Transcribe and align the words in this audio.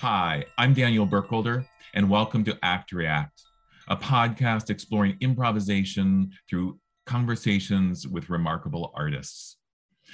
Hi, 0.00 0.46
I'm 0.56 0.72
Daniel 0.72 1.04
Burkholder, 1.04 1.66
and 1.92 2.08
welcome 2.08 2.42
to 2.44 2.58
Act 2.62 2.90
React, 2.90 3.38
a 3.88 3.96
podcast 3.98 4.70
exploring 4.70 5.18
improvisation 5.20 6.30
through 6.48 6.78
conversations 7.04 8.08
with 8.08 8.30
remarkable 8.30 8.94
artists. 8.94 9.58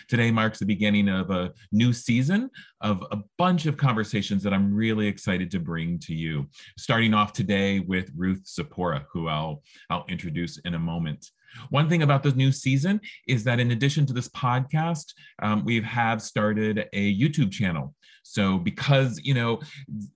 Today 0.08 0.32
marks 0.32 0.58
the 0.58 0.66
beginning 0.66 1.08
of 1.08 1.30
a 1.30 1.52
new 1.70 1.92
season 1.92 2.50
of 2.80 3.04
a 3.12 3.18
bunch 3.38 3.66
of 3.66 3.76
conversations 3.76 4.42
that 4.42 4.52
I'm 4.52 4.74
really 4.74 5.06
excited 5.06 5.52
to 5.52 5.60
bring 5.60 6.00
to 6.00 6.14
you. 6.16 6.48
Starting 6.76 7.14
off 7.14 7.32
today 7.32 7.78
with 7.78 8.10
Ruth 8.16 8.42
Zaporah, 8.44 9.04
who 9.12 9.28
I'll, 9.28 9.62
I'll 9.88 10.04
introduce 10.08 10.58
in 10.64 10.74
a 10.74 10.80
moment. 10.80 11.30
One 11.70 11.88
thing 11.88 12.02
about 12.02 12.22
this 12.22 12.34
new 12.34 12.52
season 12.52 13.00
is 13.26 13.44
that 13.44 13.60
in 13.60 13.70
addition 13.70 14.06
to 14.06 14.12
this 14.12 14.28
podcast, 14.28 15.12
um, 15.42 15.64
we 15.64 15.80
have 15.80 16.22
started 16.22 16.88
a 16.92 17.18
YouTube 17.18 17.50
channel. 17.50 17.94
So 18.22 18.58
because, 18.58 19.20
you 19.22 19.34
know, 19.34 19.60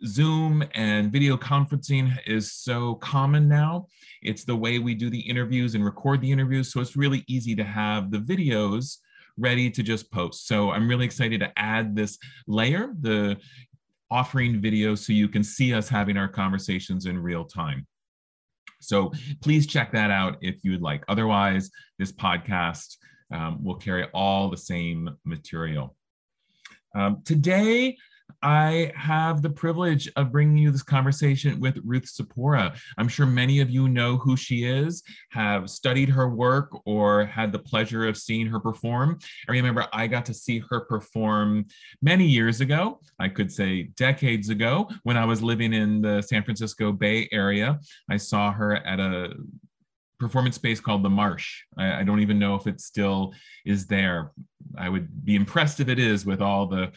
Zoom 0.05 0.65
and 0.75 1.13
video 1.13 1.37
conferencing 1.37 2.13
is 2.27 2.53
so 2.53 2.97
common 2.97 3.49
now, 3.49 3.87
it's 4.23 4.45
the 4.45 4.57
way 4.57 4.79
we 4.79 4.95
do 4.95 5.11
the 5.11 5.21
interviews 5.21 5.75
and 5.75 5.85
record 5.85 6.21
the 6.21 6.31
interviews. 6.31 6.73
So 6.73 6.81
it's 6.81 6.97
really 6.97 7.25
easy 7.29 7.55
to 7.55 7.65
have 7.65 8.11
the 8.11 8.19
videos 8.19 8.99
ready 9.37 9.71
to 9.71 9.83
just 9.83 10.11
post. 10.11 10.47
So 10.47 10.71
I'm 10.71 10.89
really 10.89 11.05
excited 11.07 11.41
to 11.41 11.53
add 11.57 11.97
this 11.97 12.19
layer, 12.47 12.93
the 13.01 13.39
offering 14.11 14.61
video 14.61 14.95
so 14.97 15.13
you 15.13 15.29
can 15.29 15.45
see 15.45 15.73
us 15.73 15.89
having 15.89 16.17
our 16.17 16.29
conversations 16.29 17.07
in 17.07 17.19
real 17.19 17.45
time. 17.45 17.87
So 18.81 19.13
please 19.41 19.67
check 19.67 19.93
that 19.93 20.11
out 20.11 20.39
if 20.41 20.65
you 20.65 20.73
would 20.73 20.83
like. 20.83 21.05
Otherwise, 21.09 21.71
this 21.99 22.13
podcast 22.13 22.97
um, 23.33 23.63
will 23.63 23.77
carry 23.77 24.07
all 24.13 24.51
the 24.51 24.57
same 24.57 25.11
material. 25.25 25.97
Um, 26.95 27.23
today, 27.25 27.97
I 28.43 28.93
have 28.97 29.43
the 29.43 29.51
privilege 29.51 30.11
of 30.17 30.33
bringing 30.33 30.57
you 30.57 30.71
this 30.71 30.83
conversation 30.83 31.61
with 31.61 31.79
Ruth 31.85 32.05
Zaporah. 32.05 32.77
I'm 32.99 33.09
sure 33.09 33.27
many 33.27 33.61
of 33.61 33.71
you 33.71 33.89
know 33.89 34.17
who 34.17 34.37
she 34.37 34.65
is, 34.65 35.03
have 35.31 35.71
studied 35.71 36.09
her 36.09 36.29
work, 36.29 36.71
or 36.87 37.27
had 37.27 37.53
the 37.53 37.59
pleasure 37.59 38.07
of 38.07 38.17
seeing 38.17 38.47
her 38.47 38.61
perform. 38.61 39.19
I 39.49 39.53
remember 39.53 39.87
I 39.93 40.07
got 40.07 40.25
to 40.27 40.35
see 40.35 40.63
her 40.71 40.81
perform 40.81 41.67
many 42.03 42.27
years 42.27 42.61
ago, 42.61 43.01
I 43.19 43.29
could 43.29 43.53
say 43.53 43.85
decades 43.97 44.49
ago, 44.49 44.89
when 45.03 45.17
I 45.17 45.25
was 45.25 45.43
living 45.43 45.73
in 45.73 46.03
the 46.03 46.23
San 46.23 46.43
Francisco 46.43 46.93
Bay 46.93 47.29
Area. 47.33 47.79
I 48.11 48.17
saw 48.17 48.53
her 48.53 48.77
at 48.77 49.01
a 49.01 49.35
performance 50.21 50.55
space 50.57 50.81
called 50.81 51.03
the 51.03 51.11
Marsh. 51.11 51.63
I, 51.77 52.01
I, 52.01 52.05
don't 52.05 52.21
even 52.21 52.39
know 52.39 52.55
if 52.55 52.67
it 52.67 52.81
still 52.81 53.33
is 53.65 53.87
there. 53.87 54.33
I 54.77 54.89
would 54.89 55.25
be 55.25 55.35
impressed 55.35 55.81
if 55.81 55.89
it 55.89 55.99
is 55.99 56.27
with 56.27 56.43
all 56.43 56.67
the 56.67 56.93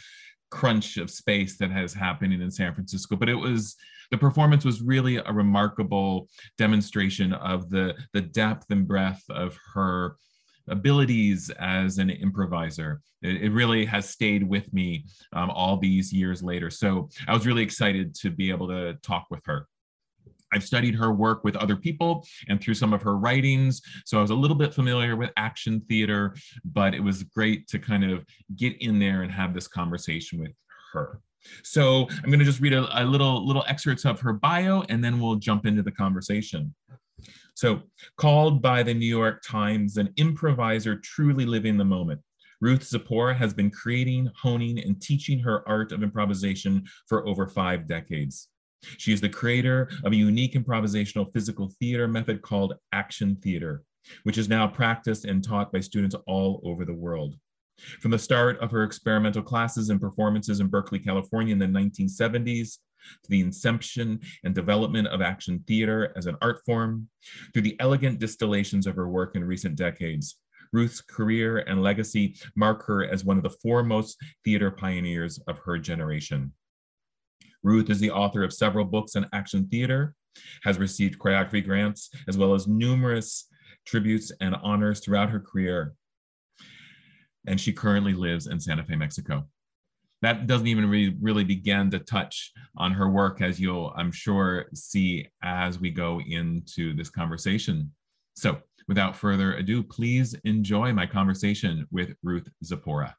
crunch 0.53 0.97
of 0.97 1.09
space 1.09 1.57
that 1.57 1.71
has 1.71 1.93
happening 1.93 2.39
in 2.41 2.51
San 2.51 2.73
Francisco. 2.75 3.15
But 3.15 3.27
it 3.27 3.35
was 3.35 3.75
the 4.11 4.17
performance 4.17 4.63
was 4.63 4.81
really 4.81 5.17
a 5.17 5.31
remarkable 5.31 6.29
demonstration 6.59 7.33
of 7.33 7.69
the 7.71 7.95
the 8.13 8.21
depth 8.21 8.67
and 8.69 8.87
breadth 8.87 9.23
of 9.29 9.57
her 9.73 10.15
abilities 10.67 11.49
as 11.59 11.97
an 11.97 12.09
improviser. 12.09 13.01
It, 13.21 13.43
it 13.45 13.51
really 13.51 13.83
has 13.85 14.07
stayed 14.07 14.47
with 14.47 14.71
me 14.73 15.05
um, 15.33 15.49
all 15.49 15.77
these 15.77 16.13
years 16.13 16.43
later. 16.43 16.69
So 16.69 17.09
I 17.27 17.33
was 17.33 17.47
really 17.47 17.63
excited 17.63 18.15
to 18.21 18.29
be 18.29 18.51
able 18.51 18.67
to 18.67 18.93
talk 19.01 19.25
with 19.31 19.43
her. 19.45 19.67
I've 20.53 20.63
studied 20.63 20.95
her 20.95 21.11
work 21.11 21.43
with 21.43 21.55
other 21.55 21.75
people 21.75 22.25
and 22.47 22.61
through 22.61 22.75
some 22.75 22.93
of 22.93 23.01
her 23.01 23.17
writings. 23.17 23.81
So 24.05 24.17
I 24.17 24.21
was 24.21 24.31
a 24.31 24.35
little 24.35 24.57
bit 24.57 24.73
familiar 24.73 25.15
with 25.15 25.31
action 25.37 25.81
theater, 25.89 26.35
but 26.63 26.93
it 26.93 27.01
was 27.01 27.23
great 27.23 27.67
to 27.69 27.79
kind 27.79 28.09
of 28.09 28.25
get 28.55 28.81
in 28.81 28.99
there 28.99 29.23
and 29.23 29.31
have 29.31 29.53
this 29.53 29.67
conversation 29.67 30.39
with 30.39 30.51
her. 30.93 31.19
So 31.63 32.07
I'm 32.09 32.29
going 32.29 32.39
to 32.39 32.45
just 32.45 32.61
read 32.61 32.73
a, 32.73 33.03
a 33.03 33.03
little 33.03 33.45
little 33.45 33.65
excerpts 33.67 34.05
of 34.05 34.19
her 34.21 34.33
bio, 34.33 34.83
and 34.89 35.03
then 35.03 35.19
we'll 35.19 35.35
jump 35.35 35.65
into 35.65 35.83
the 35.83 35.91
conversation. 35.91 36.73
So, 37.55 37.81
called 38.17 38.61
by 38.61 38.81
the 38.83 38.93
New 38.93 39.05
York 39.05 39.43
Times 39.45 39.97
an 39.97 40.13
improviser 40.17 40.95
truly 40.95 41.45
living 41.45 41.77
the 41.77 41.85
moment, 41.85 42.21
Ruth 42.61 42.89
Zaporah 42.89 43.35
has 43.35 43.53
been 43.53 43.69
creating, 43.69 44.31
honing, 44.41 44.79
and 44.79 45.01
teaching 45.01 45.39
her 45.39 45.67
art 45.67 45.91
of 45.91 46.01
improvisation 46.01 46.83
for 47.07 47.27
over 47.27 47.47
five 47.47 47.87
decades. 47.87 48.47
She 48.97 49.13
is 49.13 49.21
the 49.21 49.29
creator 49.29 49.89
of 50.03 50.13
a 50.13 50.17
unique 50.17 50.53
improvisational 50.53 51.31
physical 51.33 51.71
theater 51.79 52.07
method 52.07 52.41
called 52.41 52.75
action 52.91 53.35
theater, 53.37 53.83
which 54.23 54.37
is 54.37 54.49
now 54.49 54.67
practiced 54.67 55.25
and 55.25 55.43
taught 55.43 55.71
by 55.71 55.79
students 55.79 56.15
all 56.27 56.61
over 56.63 56.85
the 56.85 56.93
world. 56.93 57.35
From 58.01 58.11
the 58.11 58.19
start 58.19 58.59
of 58.59 58.71
her 58.71 58.83
experimental 58.83 59.41
classes 59.41 59.89
and 59.89 59.99
performances 59.99 60.59
in 60.59 60.67
Berkeley, 60.67 60.99
California 60.99 61.53
in 61.53 61.59
the 61.59 61.65
1970s, 61.65 62.77
to 63.23 63.29
the 63.29 63.41
inception 63.41 64.19
and 64.43 64.55
development 64.55 65.07
of 65.07 65.21
action 65.21 65.63
theater 65.67 66.13
as 66.15 66.25
an 66.25 66.37
art 66.41 66.61
form, 66.65 67.09
through 67.53 67.63
the 67.63 67.75
elegant 67.79 68.19
distillations 68.19 68.87
of 68.87 68.95
her 68.95 69.09
work 69.09 69.35
in 69.35 69.43
recent 69.43 69.75
decades, 69.75 70.37
Ruth's 70.73 71.01
career 71.01 71.59
and 71.59 71.83
legacy 71.83 72.35
mark 72.55 72.85
her 72.87 73.05
as 73.05 73.23
one 73.23 73.37
of 73.37 73.43
the 73.43 73.55
foremost 73.61 74.17
theater 74.43 74.71
pioneers 74.71 75.39
of 75.47 75.59
her 75.59 75.77
generation. 75.77 76.51
Ruth 77.63 77.89
is 77.89 77.99
the 77.99 78.11
author 78.11 78.43
of 78.43 78.53
several 78.53 78.85
books 78.85 79.15
on 79.15 79.27
action 79.33 79.67
theater, 79.67 80.15
has 80.63 80.77
received 80.77 81.19
choreography 81.19 81.63
grants, 81.63 82.09
as 82.27 82.37
well 82.37 82.53
as 82.53 82.67
numerous 82.67 83.47
tributes 83.85 84.31
and 84.41 84.55
honors 84.63 84.99
throughout 84.99 85.29
her 85.29 85.39
career. 85.39 85.93
And 87.47 87.59
she 87.59 87.73
currently 87.73 88.13
lives 88.13 88.47
in 88.47 88.59
Santa 88.59 88.83
Fe, 88.83 88.95
Mexico. 88.95 89.47
That 90.21 90.47
doesn't 90.47 90.67
even 90.67 90.89
really, 90.89 91.17
really 91.21 91.43
begin 91.43 91.91
to 91.91 91.99
touch 91.99 92.51
on 92.77 92.93
her 92.93 93.09
work, 93.09 93.41
as 93.41 93.59
you'll, 93.59 93.93
I'm 93.97 94.11
sure, 94.11 94.67
see 94.73 95.27
as 95.43 95.79
we 95.79 95.91
go 95.91 96.21
into 96.21 96.93
this 96.93 97.09
conversation. 97.09 97.91
So, 98.35 98.59
without 98.87 99.17
further 99.17 99.55
ado, 99.55 99.83
please 99.83 100.33
enjoy 100.45 100.93
my 100.93 101.05
conversation 101.05 101.85
with 101.91 102.13
Ruth 102.23 102.47
Zaporah. 102.63 103.13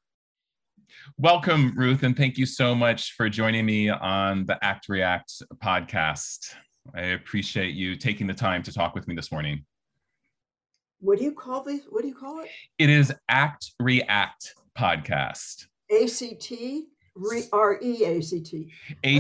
Welcome, 1.19 1.73
Ruth, 1.77 2.03
and 2.03 2.17
thank 2.17 2.39
you 2.39 2.47
so 2.47 2.75
much 2.75 3.13
for 3.13 3.29
joining 3.29 3.67
me 3.67 3.91
on 3.91 4.47
the 4.47 4.63
Act 4.65 4.89
React 4.89 5.43
podcast. 5.63 6.55
I 6.95 7.01
appreciate 7.03 7.75
you 7.75 7.97
taking 7.97 8.27
the 8.27 8.35
time 8.35 8.63
to 8.65 8.73
talk 8.73 8.95
with 8.95 9.09
me 9.09 9.15
this 9.15 9.33
morning. 9.33 9.65
What 11.01 11.19
do 11.19 11.25
you 11.25 11.33
call 11.33 11.63
this? 11.63 11.83
What 11.89 12.03
do 12.03 12.09
you 12.09 12.15
call 12.15 12.41
it? 12.41 12.49
It 12.79 12.91
is 12.91 13.13
Act 13.29 13.73
React 13.81 14.55
podcast. 14.79 15.67
ACT, 15.91 16.53
R 17.53 17.79
E 17.83 18.05
A 18.05 18.21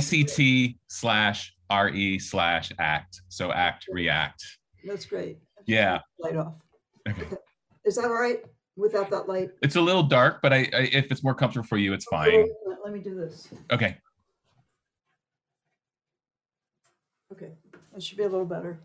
C 0.00 0.24
T. 0.24 0.78
Slash 0.88 1.54
R 1.70 1.88
E 1.91 2.19
slash 2.19 2.72
act. 2.78 3.20
So 3.28 3.53
Act 3.53 3.86
React. 3.91 4.42
That's 4.84 5.06
great. 5.06 5.38
Yeah. 5.66 6.00
Light 6.19 6.36
off. 6.36 6.54
Okay. 7.08 7.36
Is 7.84 7.97
that 7.97 8.06
all 8.06 8.14
right? 8.14 8.42
Without 8.76 9.10
that 9.10 9.28
light? 9.28 9.50
It's 9.62 9.76
a 9.76 9.80
little 9.80 10.02
dark, 10.02 10.40
but 10.42 10.52
I, 10.52 10.68
I 10.72 10.88
if 10.92 11.10
it's 11.10 11.22
more 11.22 11.34
comfortable 11.34 11.66
for 11.66 11.76
you, 11.76 11.92
it's 11.92 12.04
fine. 12.06 12.46
Let 12.84 12.92
me 12.92 13.00
do 13.00 13.14
this. 13.14 13.48
Okay. 13.72 13.96
Okay, 17.32 17.50
that 17.92 18.02
should 18.02 18.18
be 18.18 18.24
a 18.24 18.28
little 18.28 18.46
better. 18.46 18.78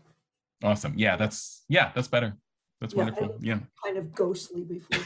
Awesome. 0.62 0.94
Yeah, 0.96 1.16
that's 1.16 1.62
yeah, 1.68 1.92
that's 1.94 2.08
better. 2.08 2.36
That's 2.80 2.94
yeah, 2.94 3.04
wonderful. 3.04 3.36
Yeah. 3.40 3.58
Kind 3.84 3.96
of 3.96 4.14
ghostly 4.14 4.62
before. 4.62 4.98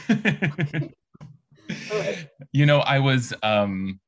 right. 1.91 2.29
You 2.51 2.65
know, 2.65 2.79
I 2.79 2.99
was 2.99 3.33
um 3.43 3.99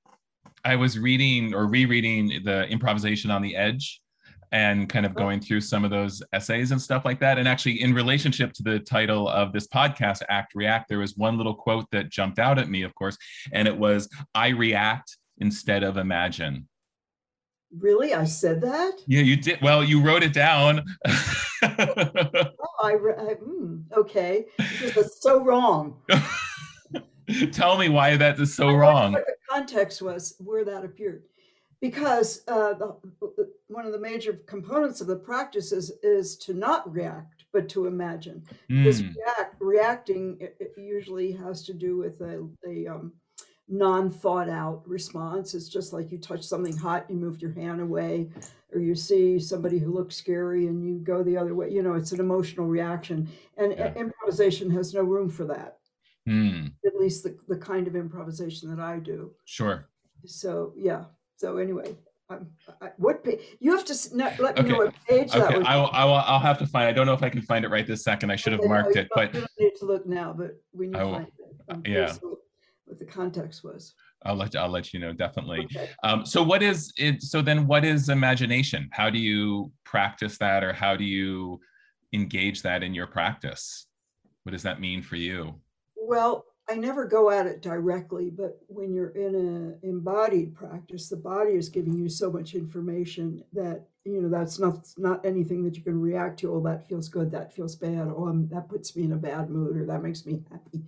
I 0.64 0.76
was 0.76 0.98
reading 0.98 1.54
or 1.54 1.68
rereading 1.68 2.44
the 2.44 2.68
improvisation 2.70 3.30
on 3.30 3.42
the 3.42 3.56
edge 3.56 4.02
and 4.52 4.88
kind 4.88 5.06
of 5.06 5.14
going 5.14 5.40
through 5.40 5.62
some 5.62 5.84
of 5.84 5.92
those 5.92 6.22
essays 6.34 6.72
and 6.72 6.82
stuff 6.82 7.04
like 7.06 7.20
that. 7.20 7.38
And 7.38 7.48
actually, 7.48 7.82
in 7.82 7.94
relationship 7.94 8.54
to 8.54 8.64
the 8.64 8.80
title 8.80 9.28
of 9.28 9.52
this 9.52 9.68
podcast, 9.68 10.22
Act 10.30 10.54
React, 10.56 10.90
there 10.90 11.00
was 11.00 11.16
one 11.18 11.38
little 11.38 11.56
quote 11.56 11.86
that 11.92 12.10
jumped 12.10 12.40
out 12.40 12.58
at 12.58 12.70
me, 12.70 12.84
of 12.84 12.96
course, 12.96 13.18
and 13.52 13.68
it 13.68 13.78
was, 13.78 14.10
I 14.34 14.50
react 14.50 15.18
instead 15.40 15.84
of 15.84 15.98
imagine. 15.98 16.68
Really? 17.78 18.14
I 18.14 18.24
said 18.24 18.62
that? 18.62 18.94
Yeah, 19.08 19.22
you 19.22 19.36
did. 19.36 19.60
Well, 19.62 19.84
you 19.84 20.02
wrote 20.02 20.24
it 20.24 20.32
down. 20.32 20.86
oh, 21.06 21.12
I, 21.62 22.94
I 22.94 23.36
mm, 23.36 23.84
okay. 23.96 24.46
It's 24.58 25.22
so 25.22 25.44
wrong. 25.44 25.98
Tell 27.52 27.78
me 27.78 27.90
why 27.90 28.16
that 28.16 28.40
is 28.40 28.56
so 28.56 28.74
wrong. 28.74 29.14
What 29.14 29.26
the 29.26 29.36
context 29.50 30.02
was 30.02 30.36
where 30.40 30.64
that 30.64 30.86
appeared 30.86 31.24
because 31.82 32.42
uh, 32.48 32.74
the, 32.74 32.96
one 33.68 33.86
of 33.86 33.92
the 33.92 34.00
major 34.00 34.34
components 34.46 35.02
of 35.02 35.08
the 35.08 35.16
practice 35.16 35.72
is, 35.72 35.92
is 36.02 36.38
to 36.38 36.54
not 36.54 36.92
react, 36.92 37.46
but 37.52 37.68
to 37.70 37.88
imagine. 37.88 38.44
Mm. 38.70 38.84
Because 38.84 39.04
react, 39.04 39.56
reacting 39.60 40.38
it, 40.40 40.56
it 40.60 40.74
usually 40.78 41.32
has 41.34 41.64
to 41.64 41.74
do 41.74 41.98
with 41.98 42.22
a, 42.22 42.48
a 42.68 42.88
um, 42.88 43.12
non 43.68 44.10
thought 44.10 44.50
out 44.50 44.88
response. 44.88 45.54
It's 45.54 45.68
just 45.68 45.92
like 45.92 46.12
you 46.12 46.18
touch 46.18 46.44
something 46.44 46.76
hot, 46.78 47.06
you 47.10 47.16
move 47.16 47.42
your 47.42 47.52
hand 47.54 47.82
away, 47.82 48.30
or 48.74 48.80
you 48.80 48.96
see 48.96 49.40
somebody 49.40 49.80
who 49.80 49.94
looks 49.94 50.16
scary 50.16 50.68
and 50.68 50.86
you 50.86 51.00
go 51.00 51.22
the 51.24 51.38
other 51.38 51.56
way. 51.56 51.70
You 51.70 51.84
know, 51.84 51.94
it's 51.94 52.14
an 52.14 52.20
emotional 52.20 52.68
reaction. 52.68 53.30
And 53.58 53.74
yeah. 53.74 53.94
improvisation 53.96 54.70
has 54.72 54.94
no 54.94 55.02
room 55.02 55.30
for 55.30 55.46
that. 55.46 55.78
Mm. 56.28 56.72
At 56.86 56.96
least 56.96 57.24
the, 57.24 57.38
the 57.48 57.58
kind 57.58 57.88
of 57.88 57.96
improvisation 57.96 58.70
that 58.70 58.82
I 58.82 59.00
do. 59.00 59.32
Sure. 59.46 59.88
So, 60.26 60.74
yeah. 60.76 61.06
So 61.38 61.58
anyway, 61.58 61.96
What 62.98 63.24
page? 63.24 63.40
You 63.60 63.72
have 63.76 63.86
to 63.86 64.18
not, 64.18 64.40
let 64.40 64.56
me 64.56 64.62
Okay. 64.62 64.70
know 64.70 64.78
what 64.78 64.94
page 65.08 65.32
that 65.32 65.44
Okay, 65.44 65.58
was. 65.60 65.66
I 65.68 65.78
will, 65.78 65.90
I 65.94 66.06
will, 66.06 66.14
I'll 66.16 66.40
have 66.40 66.58
to 66.60 66.68
find, 66.68 66.88
I 66.88 66.92
don't 66.92 67.06
know 67.06 67.14
if 67.14 67.24
I 67.24 67.30
can 67.30 67.42
find 67.42 67.64
it 67.64 67.70
right 67.70 67.88
this 67.88 68.04
second. 68.04 68.32
I 68.32 68.36
should 68.36 68.54
have 68.54 68.62
Okay, 68.62 68.68
marked 68.68 68.96
you 68.96 69.02
it, 69.02 69.08
but 69.16 69.34
You 69.34 69.42
don't 69.42 69.52
need 69.60 69.76
to 69.80 69.86
look 69.86 70.06
now, 70.06 70.34
but 70.34 70.62
when 70.72 70.92
you 70.94 71.00
find 71.00 71.28
it, 71.28 71.88
yeah. 71.88 72.14
what 72.22 72.40
what 72.86 73.00
the 73.00 73.06
context 73.06 73.66
was. 73.66 73.94
I'll 74.24 74.36
let, 74.36 74.56
I'll 74.56 74.70
let 74.70 74.94
you 74.94 75.00
know, 75.02 75.12
definitely. 75.12 75.66
Okay. 75.66 75.90
Um, 76.04 76.26
so 76.26 76.42
what 76.42 76.64
is 76.64 76.94
it? 76.96 77.22
So 77.22 77.42
then 77.42 77.68
what 77.68 77.84
is 77.84 78.08
imagination? 78.08 78.88
How 78.92 79.10
do 79.10 79.20
you 79.20 79.72
practice 79.84 80.38
that 80.38 80.64
or 80.64 80.72
how 80.72 80.96
do 80.96 81.04
you 81.04 81.60
engage 82.14 82.62
that 82.62 82.84
in 82.84 82.94
your 82.94 83.08
practice? 83.08 83.88
What 84.44 84.54
does 84.54 84.64
that 84.64 84.80
mean 84.80 85.02
for 85.02 85.18
you? 85.18 85.60
Well, 85.98 86.46
I 86.70 86.76
never 86.76 87.06
go 87.06 87.30
at 87.30 87.46
it 87.48 87.62
directly, 87.62 88.30
but 88.30 88.60
when 88.68 88.94
you're 88.94 89.10
in 89.12 89.36
an 89.36 89.80
embodied 89.84 90.54
practice, 90.54 91.08
the 91.08 91.16
body 91.16 91.54
is 91.54 91.70
giving 91.70 91.94
you 91.98 92.10
so 92.10 92.30
much 92.30 92.56
information 92.56 93.44
that 93.54 93.86
you 94.04 94.22
know 94.22 94.30
that's 94.30 94.60
not 94.60 94.86
not 94.98 95.26
anything 95.26 95.64
that 95.64 95.78
you 95.78 95.84
can 95.84 96.00
react 96.00 96.40
to. 96.40 96.54
Oh, 96.54 96.62
that 96.64 96.86
feels 96.88 97.08
good. 97.08 97.32
That 97.32 97.54
feels 97.54 97.76
bad. 97.76 98.08
Oh, 98.10 98.28
I'm, 98.28 98.50
that 98.50 98.68
puts 98.68 98.96
me 98.98 99.04
in 99.04 99.14
a 99.14 99.18
bad 99.18 99.50
mood, 99.50 99.78
or 99.78 99.86
that 99.86 100.04
makes 100.04 100.26
me 100.26 100.44
happy. 100.52 100.84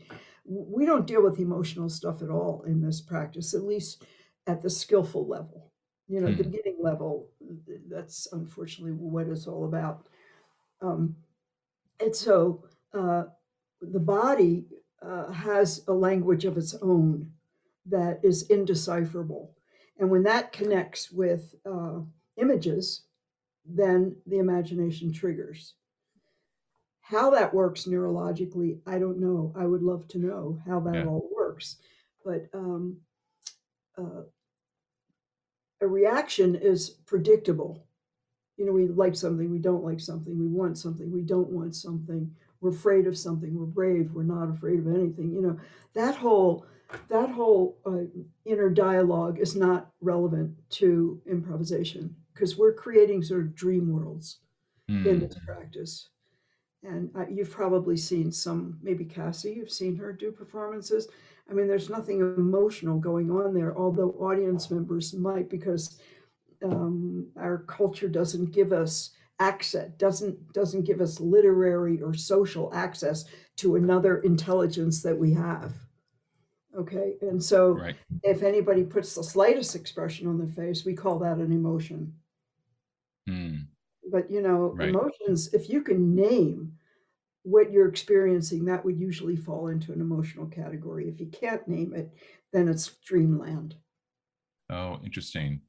We 0.45 0.85
don't 0.85 1.07
deal 1.07 1.23
with 1.23 1.39
emotional 1.39 1.89
stuff 1.89 2.21
at 2.21 2.29
all 2.29 2.63
in 2.63 2.81
this 2.81 2.99
practice, 2.99 3.53
at 3.53 3.63
least 3.63 4.03
at 4.47 4.61
the 4.61 4.69
skillful 4.69 5.27
level. 5.27 5.71
You 6.09 6.19
know, 6.21 6.29
the 6.31 6.43
Hmm. 6.43 6.43
beginning 6.43 6.77
level. 6.81 7.29
That's 7.89 8.27
unfortunately 8.33 8.93
what 8.93 9.27
it's 9.27 9.47
all 9.47 9.63
about. 9.65 10.07
Um, 10.81 11.15
and 11.99 12.15
so 12.15 12.63
uh, 12.93 13.25
the 13.81 13.99
body 13.99 14.65
uh, 15.01 15.31
has 15.31 15.83
a 15.87 15.93
language 15.93 16.45
of 16.45 16.57
its 16.57 16.75
own 16.81 17.31
that 17.85 18.19
is 18.23 18.49
indecipherable. 18.49 19.55
And 19.97 20.09
when 20.09 20.23
that 20.23 20.51
connects 20.51 21.11
with 21.11 21.55
uh, 21.65 21.99
images, 22.37 23.01
then 23.65 24.15
the 24.25 24.37
imagination 24.39 25.11
triggers. 25.11 25.75
How 27.01 27.31
that 27.31 27.53
works 27.53 27.85
neurologically, 27.85 28.79
I 28.85 28.99
don't 28.99 29.19
know. 29.19 29.53
I 29.57 29.65
would 29.65 29.81
love 29.81 30.07
to 30.09 30.19
know 30.19 30.61
how 30.67 30.79
that 30.81 30.95
Yeah. 30.95 31.05
all 31.05 31.29
works. 31.35 31.77
But 32.23 32.47
um, 32.53 32.97
uh, 33.97 34.23
a 35.81 35.87
reaction 35.87 36.55
is 36.55 36.89
predictable. 36.89 37.87
You 38.57 38.65
know, 38.65 38.73
we 38.73 38.87
like 38.87 39.15
something, 39.15 39.49
we 39.49 39.59
don't 39.59 39.83
like 39.83 39.99
something, 39.99 40.37
we 40.37 40.47
want 40.47 40.77
something, 40.77 41.11
we 41.11 41.21
don't 41.21 41.49
want 41.49 41.75
something, 41.75 42.35
we're 42.61 42.71
afraid 42.71 43.07
of 43.07 43.17
something, 43.17 43.57
we're 43.57 43.65
brave, 43.65 44.11
we're 44.13 44.23
not 44.23 44.49
afraid 44.49 44.79
of 44.79 44.87
anything. 44.87 45.31
You 45.33 45.41
know, 45.41 45.59
that 45.93 46.15
whole 46.15 46.65
that 47.07 47.29
whole 47.29 47.77
uh, 47.85 48.05
inner 48.45 48.69
dialogue 48.69 49.39
is 49.39 49.55
not 49.55 49.91
relevant 50.01 50.51
to 50.71 51.21
improvisation 51.29 52.15
because 52.33 52.57
we're 52.57 52.73
creating 52.73 53.21
sort 53.23 53.41
of 53.41 53.55
dream 53.55 53.91
worlds 53.91 54.39
in 54.87 55.03
Hmm. 55.03 55.19
this 55.19 55.35
practice. 55.45 56.09
And 56.83 57.11
uh, 57.15 57.25
you've 57.29 57.51
probably 57.51 57.97
seen 57.97 58.31
some, 58.31 58.79
maybe 58.81 59.03
Cassie, 59.05 59.53
you've 59.53 59.69
seen 59.71 59.97
her 59.97 60.13
do 60.13 60.31
performances. 60.31 61.09
I 61.49 61.53
mean, 61.53 61.67
there's 61.67 61.89
nothing 61.89 62.21
emotional 62.21 62.97
going 62.97 63.29
on 63.29 63.53
there, 63.53 63.77
although 63.77 64.11
audience 64.11 64.71
members 64.71 65.13
might, 65.13 65.49
because 65.49 65.99
um, 66.63 67.27
our 67.37 67.59
culture 67.67 68.07
doesn't 68.07 68.51
give 68.51 68.71
us 68.71 69.11
access, 69.39 69.91
doesn't 69.97 70.53
doesn't 70.53 70.83
give 70.83 71.01
us 71.01 71.19
literary 71.19 72.01
or 72.01 72.13
social 72.13 72.73
access 72.73 73.25
to 73.57 73.75
another 73.75 74.19
intelligence 74.19 75.01
that 75.03 75.17
we 75.17 75.33
have. 75.33 75.73
Okay, 76.77 77.17
and 77.21 77.43
so 77.43 77.73
Right. 77.73 77.97
if 78.23 78.43
anybody 78.43 78.83
puts 78.83 79.15
the 79.15 79.23
slightest 79.23 79.75
expression 79.75 80.27
on 80.27 80.37
their 80.37 80.47
face, 80.47 80.85
we 80.85 80.95
call 80.95 81.19
that 81.19 81.37
an 81.39 81.51
emotion 81.51 82.15
Hmm. 83.27 83.69
but 84.11 84.29
you 84.31 84.41
know 84.41 84.77
Right. 84.77 84.89
emotions 84.89 85.53
if 85.53 85.69
you 85.69 85.81
can 85.81 86.15
name 86.15 86.77
what 87.43 87.71
you're 87.71 87.89
experiencing 87.89 88.65
that 88.65 88.83
would 88.85 88.99
usually 88.99 89.35
fall 89.35 89.67
into 89.67 89.93
an 89.93 90.01
emotional 90.01 90.47
category 90.47 91.07
if 91.09 91.19
you 91.19 91.27
can't 91.27 91.67
name 91.67 91.93
it 91.93 92.11
then 92.53 92.67
it's 92.67 92.87
dreamland 93.05 93.75
Oh, 94.69 94.99
interesting. 95.03 95.61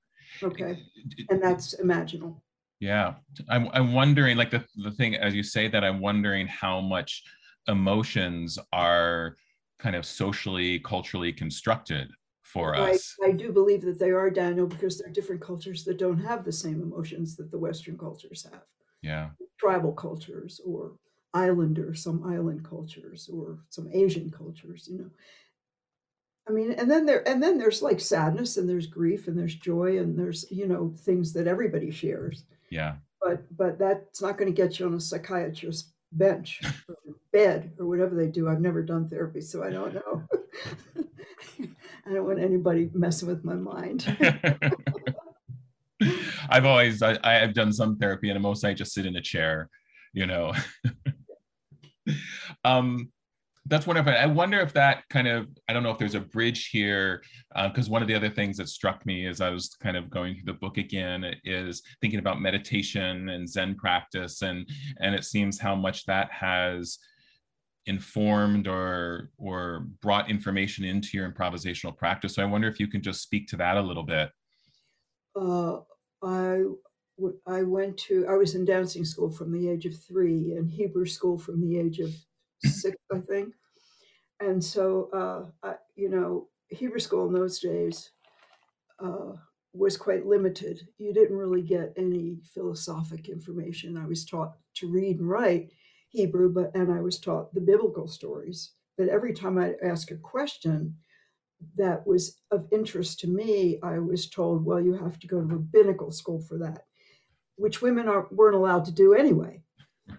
okay 0.42 0.82
and 1.28 1.42
that's 1.42 1.74
imaginal 1.80 2.40
Yeah, 2.80 3.16
I'm 3.48 3.68
I'm 3.72 3.92
wondering 3.92 4.36
like 4.38 4.50
the 4.50 4.64
the 4.76 4.90
thing 4.90 5.14
as 5.14 5.34
you 5.34 5.42
say 5.42 5.68
that 5.68 5.84
I'm 5.84 6.00
wondering 6.00 6.46
how 6.46 6.80
much 6.80 7.22
emotions 7.68 8.58
are 8.72 9.36
kind 9.78 9.94
of 9.94 10.06
socially 10.06 10.80
culturally 10.80 11.32
constructed 11.32 12.10
for 12.42 12.74
us. 12.74 13.14
I 13.22 13.32
do 13.32 13.52
believe 13.52 13.82
that 13.82 13.98
they 13.98 14.10
are 14.10 14.30
daniel 14.30 14.66
because 14.66 14.98
there 14.98 15.08
are 15.08 15.12
different 15.12 15.42
cultures 15.42 15.84
that 15.84 15.98
don't 15.98 16.18
have 16.18 16.44
the 16.44 16.52
same 16.52 16.82
emotions 16.82 17.36
that 17.36 17.50
the 17.50 17.58
western 17.58 17.98
cultures 17.98 18.46
have 18.50 18.62
Yeah. 19.02 19.30
tribal 19.58 19.92
cultures 19.92 20.60
or 20.64 20.96
islander 21.34 21.94
some 21.94 22.24
island 22.24 22.64
cultures 22.64 23.28
or 23.32 23.60
some 23.68 23.88
asian 23.92 24.30
cultures 24.30 24.88
you 24.90 24.98
know 24.98 25.10
i 26.48 26.52
mean 26.52 26.72
and 26.72 26.90
then 26.90 27.06
there 27.06 27.26
and 27.28 27.42
then 27.42 27.56
there's 27.58 27.82
like 27.82 28.00
sadness 28.00 28.56
and 28.56 28.68
there's 28.68 28.86
grief 28.86 29.28
and 29.28 29.38
there's 29.38 29.54
joy 29.54 29.98
and 29.98 30.18
there's 30.18 30.50
you 30.50 30.66
know 30.66 30.92
things 30.96 31.32
that 31.32 31.46
everybody 31.46 31.90
shares 31.90 32.44
Yeah. 32.70 32.96
but 33.20 33.44
but 33.56 33.78
that's 33.78 34.22
not 34.22 34.38
going 34.38 34.52
to 34.52 34.62
get 34.62 34.78
you 34.78 34.86
on 34.86 34.94
a 34.94 35.00
psychiatrist's 35.00 35.92
bench 36.12 36.60
or 36.88 36.96
bed 37.32 37.72
or 37.78 37.86
whatever 37.86 38.16
they 38.16 38.26
do 38.26 38.48
i've 38.48 38.60
never 38.60 38.82
done 38.82 39.08
therapy 39.08 39.40
so 39.40 39.62
i 39.62 39.70
don't 39.70 39.94
know 39.94 40.22
i 42.06 42.12
don't 42.12 42.26
want 42.26 42.40
anybody 42.40 42.90
messing 42.94 43.28
with 43.28 43.44
my 43.44 43.54
mind 43.54 44.16
I've 46.48 46.64
always 46.64 47.02
I, 47.02 47.18
I 47.22 47.34
have 47.34 47.54
done 47.54 47.72
some 47.72 47.96
therapy 47.96 48.30
and 48.30 48.40
most 48.40 48.64
I 48.64 48.74
just 48.74 48.92
sit 48.92 49.06
in 49.06 49.16
a 49.16 49.20
chair, 49.20 49.68
you 50.12 50.26
know. 50.26 50.52
um 52.64 53.12
that's 53.70 53.86
wonderful. 53.86 54.12
I 54.12 54.26
wonder 54.26 54.58
if 54.60 54.72
that 54.72 55.04
kind 55.10 55.28
of 55.28 55.46
I 55.68 55.72
don't 55.72 55.84
know 55.84 55.92
if 55.92 55.98
there's 55.98 56.16
a 56.16 56.20
bridge 56.20 56.68
here 56.70 57.22
because 57.54 57.88
one 57.88 58.02
of 58.02 58.08
the 58.08 58.14
other 58.14 58.28
things 58.28 58.56
that 58.56 58.68
struck 58.68 59.06
me 59.06 59.26
as 59.26 59.40
I 59.40 59.50
was 59.50 59.76
kind 59.80 59.96
of 59.96 60.10
going 60.10 60.34
through 60.34 60.52
the 60.52 60.58
book 60.58 60.76
again 60.76 61.24
is 61.44 61.82
thinking 62.00 62.18
about 62.18 62.40
meditation 62.40 63.28
and 63.28 63.48
Zen 63.48 63.76
practice 63.76 64.42
and 64.42 64.68
and 64.98 65.14
it 65.14 65.24
seems 65.24 65.60
how 65.60 65.76
much 65.76 66.04
that 66.06 66.32
has 66.32 66.98
informed 67.86 68.66
or 68.66 69.30
or 69.38 69.86
brought 70.02 70.28
information 70.28 70.84
into 70.84 71.16
your 71.16 71.30
improvisational 71.30 71.96
practice. 71.96 72.34
So 72.34 72.42
I 72.42 72.46
wonder 72.46 72.66
if 72.66 72.80
you 72.80 72.88
can 72.88 73.02
just 73.02 73.22
speak 73.22 73.46
to 73.48 73.56
that 73.58 73.76
a 73.76 73.82
little 73.82 74.02
bit. 74.02 74.30
Uh, 75.40 75.78
I 77.46 77.62
went 77.62 77.96
to 77.98 78.26
I 78.28 78.34
was 78.34 78.56
in 78.56 78.64
dancing 78.64 79.04
school 79.04 79.30
from 79.30 79.52
the 79.52 79.68
age 79.68 79.86
of 79.86 79.96
three 79.96 80.54
and 80.54 80.68
Hebrew 80.68 81.06
school 81.06 81.38
from 81.38 81.60
the 81.60 81.78
age 81.78 82.00
of 82.00 82.12
six, 82.64 82.96
I 83.12 83.18
think. 83.20 83.54
And 84.40 84.62
so, 84.62 85.08
uh, 85.12 85.68
I, 85.68 85.74
you 85.96 86.08
know, 86.08 86.48
Hebrew 86.68 87.00
school 87.00 87.26
in 87.26 87.32
those 87.32 87.60
days 87.60 88.10
uh, 88.98 89.32
was 89.72 89.96
quite 89.96 90.26
limited. 90.26 90.80
You 90.98 91.12
didn't 91.12 91.36
really 91.36 91.62
get 91.62 91.92
any 91.96 92.38
philosophic 92.54 93.28
information. 93.28 93.96
I 93.96 94.06
was 94.06 94.24
taught 94.24 94.54
to 94.76 94.88
read 94.88 95.18
and 95.18 95.28
write 95.28 95.72
Hebrew, 96.08 96.52
but 96.52 96.74
and 96.74 96.92
I 96.92 97.00
was 97.00 97.18
taught 97.18 97.54
the 97.54 97.60
biblical 97.60 98.08
stories. 98.08 98.72
But 98.96 99.08
every 99.08 99.32
time 99.32 99.58
I 99.58 99.74
ask 99.82 100.10
a 100.10 100.16
question, 100.16 100.96
that 101.76 102.06
was 102.06 102.40
of 102.50 102.66
interest 102.72 103.20
to 103.20 103.28
me, 103.28 103.78
I 103.82 103.98
was 103.98 104.28
told, 104.28 104.64
well, 104.64 104.80
you 104.80 104.94
have 104.94 105.18
to 105.20 105.26
go 105.26 105.40
to 105.40 105.46
rabbinical 105.46 106.10
school 106.10 106.40
for 106.40 106.58
that, 106.58 106.86
which 107.56 107.82
women 107.82 108.08
aren't, 108.08 108.32
weren't 108.32 108.56
allowed 108.56 108.86
to 108.86 108.92
do 108.92 109.14
anyway. 109.14 109.62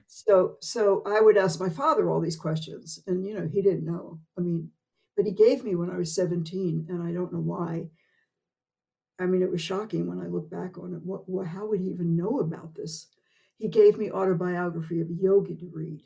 So, 0.08 0.58
so 0.62 1.04
I 1.06 1.22
would 1.22 1.38
ask 1.38 1.60
my 1.60 1.70
father 1.70 2.10
all 2.10 2.20
these 2.20 2.38
questions, 2.38 3.00
and 3.08 3.26
you 3.26 3.34
know, 3.34 3.48
he 3.52 3.62
didn't 3.62 3.86
know. 3.86 4.20
I 4.38 4.42
mean, 4.42 4.70
but 5.16 5.26
he 5.26 5.32
gave 5.32 5.64
me 5.64 5.76
when 5.76 5.90
I 5.90 5.98
was 5.98 6.16
17, 6.16 6.88
and 6.90 7.04
I 7.04 7.12
don't 7.12 7.34
know 7.34 7.40
why. 7.40 7.90
I 9.20 9.26
mean, 9.26 9.42
it 9.42 9.52
was 9.52 9.62
shocking 9.62 10.08
when 10.08 10.20
I 10.20 10.28
look 10.28 10.50
back 10.50 10.78
on 10.78 10.94
it. 10.94 11.02
What, 11.04 11.30
what 11.30 11.48
how 11.48 11.68
would 11.68 11.80
he 11.80 11.88
even 11.88 12.16
know 12.16 12.40
about 12.40 12.76
this? 12.76 13.08
He 13.58 13.68
gave 13.68 13.98
me 13.98 14.12
autobiography 14.12 15.02
of 15.02 15.10
a 15.10 15.14
yogi 15.14 15.56
to 15.56 15.70
read, 15.72 16.02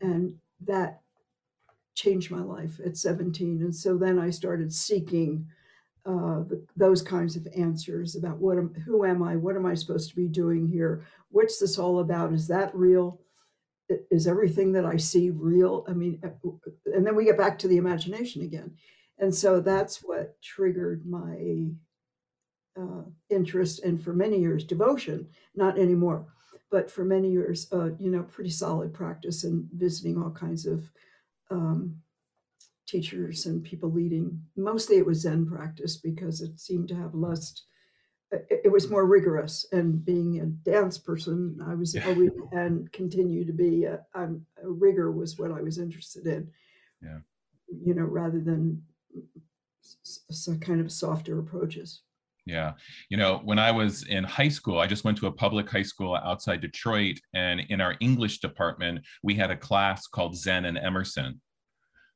and 0.00 0.38
that 0.60 1.02
changed 1.98 2.30
my 2.30 2.40
life 2.40 2.80
at 2.86 2.96
17 2.96 3.60
and 3.60 3.74
so 3.74 3.98
then 3.98 4.20
i 4.20 4.30
started 4.30 4.72
seeking 4.72 5.44
uh, 6.08 6.42
those 6.74 7.02
kinds 7.02 7.36
of 7.36 7.46
answers 7.54 8.16
about 8.16 8.38
what 8.38 8.56
am, 8.56 8.72
who 8.86 9.04
am 9.04 9.22
i 9.22 9.36
what 9.36 9.56
am 9.56 9.66
i 9.66 9.74
supposed 9.74 10.08
to 10.08 10.16
be 10.16 10.26
doing 10.26 10.66
here 10.66 11.04
what's 11.30 11.58
this 11.58 11.78
all 11.78 12.00
about 12.00 12.32
is 12.32 12.48
that 12.48 12.74
real? 12.74 13.20
Is 14.10 14.26
everything 14.26 14.72
that 14.72 14.84
i 14.84 14.96
see 14.96 15.30
real? 15.30 15.84
I 15.88 15.92
mean 15.92 16.20
uh, 16.24 16.48
and 16.86 17.06
then 17.06 17.16
we 17.16 17.24
get 17.24 17.38
back 17.38 17.58
to 17.60 17.68
the 17.68 17.76
imagination 17.76 18.42
again. 18.42 18.72
And 19.18 19.34
so 19.34 19.60
that's 19.60 19.98
what 19.98 20.40
triggered 20.42 21.04
my 21.06 21.68
uh, 22.80 23.02
interest 23.28 23.82
and 23.82 24.02
for 24.02 24.12
many 24.12 24.38
years 24.38 24.62
devotion 24.62 25.26
not 25.56 25.76
anymore 25.78 26.24
but 26.70 26.88
for 26.88 27.04
many 27.04 27.28
years 27.28 27.66
uh, 27.72 27.90
you 27.98 28.10
know 28.10 28.22
pretty 28.22 28.50
solid 28.50 28.94
practice 28.94 29.42
and 29.42 29.68
visiting 29.72 30.22
all 30.22 30.30
kinds 30.30 30.64
of 30.64 30.88
um, 31.50 31.96
teachers 32.88 33.46
and 33.46 33.62
people 33.62 33.92
leading. 33.92 34.40
Mostly 34.56 34.96
it 34.96 35.06
was 35.06 35.20
Zen 35.20 35.46
practice 35.46 35.98
because 35.98 36.40
it 36.40 36.58
seemed 36.58 36.88
to 36.88 36.96
have 36.96 37.14
less 37.14 37.62
it, 38.30 38.60
it 38.64 38.72
was 38.72 38.90
more 38.90 39.06
rigorous. 39.06 39.64
And 39.72 40.04
being 40.04 40.40
a 40.40 40.46
dance 40.46 40.98
person, 40.98 41.58
I 41.66 41.74
was 41.74 41.94
Yeah. 41.94 42.06
always 42.08 42.30
and 42.52 42.90
continue 42.92 43.44
to 43.46 43.52
be. 43.52 43.84
A, 43.84 44.00
I'm 44.14 44.44
a 44.62 44.68
rigor 44.68 45.10
was 45.12 45.38
what 45.38 45.50
I 45.50 45.62
was 45.62 45.78
interested 45.78 46.26
in. 46.26 46.50
Yeah. 47.02 47.20
You 47.68 47.94
know, 47.94 48.04
rather 48.04 48.40
than 48.40 48.82
s- 49.82 50.20
s- 50.30 50.58
kind 50.60 50.80
of 50.82 50.92
softer 50.92 51.38
approaches. 51.38 52.02
Yeah. 52.44 52.74
You 53.10 53.16
know, 53.16 53.40
when 53.44 53.58
I 53.58 53.70
was 53.70 54.02
in 54.04 54.24
high 54.24 54.48
school, 54.48 54.78
I 54.78 54.86
just 54.86 55.04
went 55.04 55.16
to 55.18 55.26
a 55.26 55.32
public 55.32 55.68
high 55.70 55.82
school 55.82 56.14
outside 56.14 56.60
Detroit. 56.60 57.18
And 57.34 57.60
in 57.68 57.80
our 57.80 57.96
English 58.00 58.40
department, 58.40 59.04
we 59.22 59.34
had 59.34 59.50
a 59.50 59.56
class 59.56 60.06
called 60.06 60.36
Zen 60.36 60.64
and 60.66 60.76
Emerson. 60.78 61.40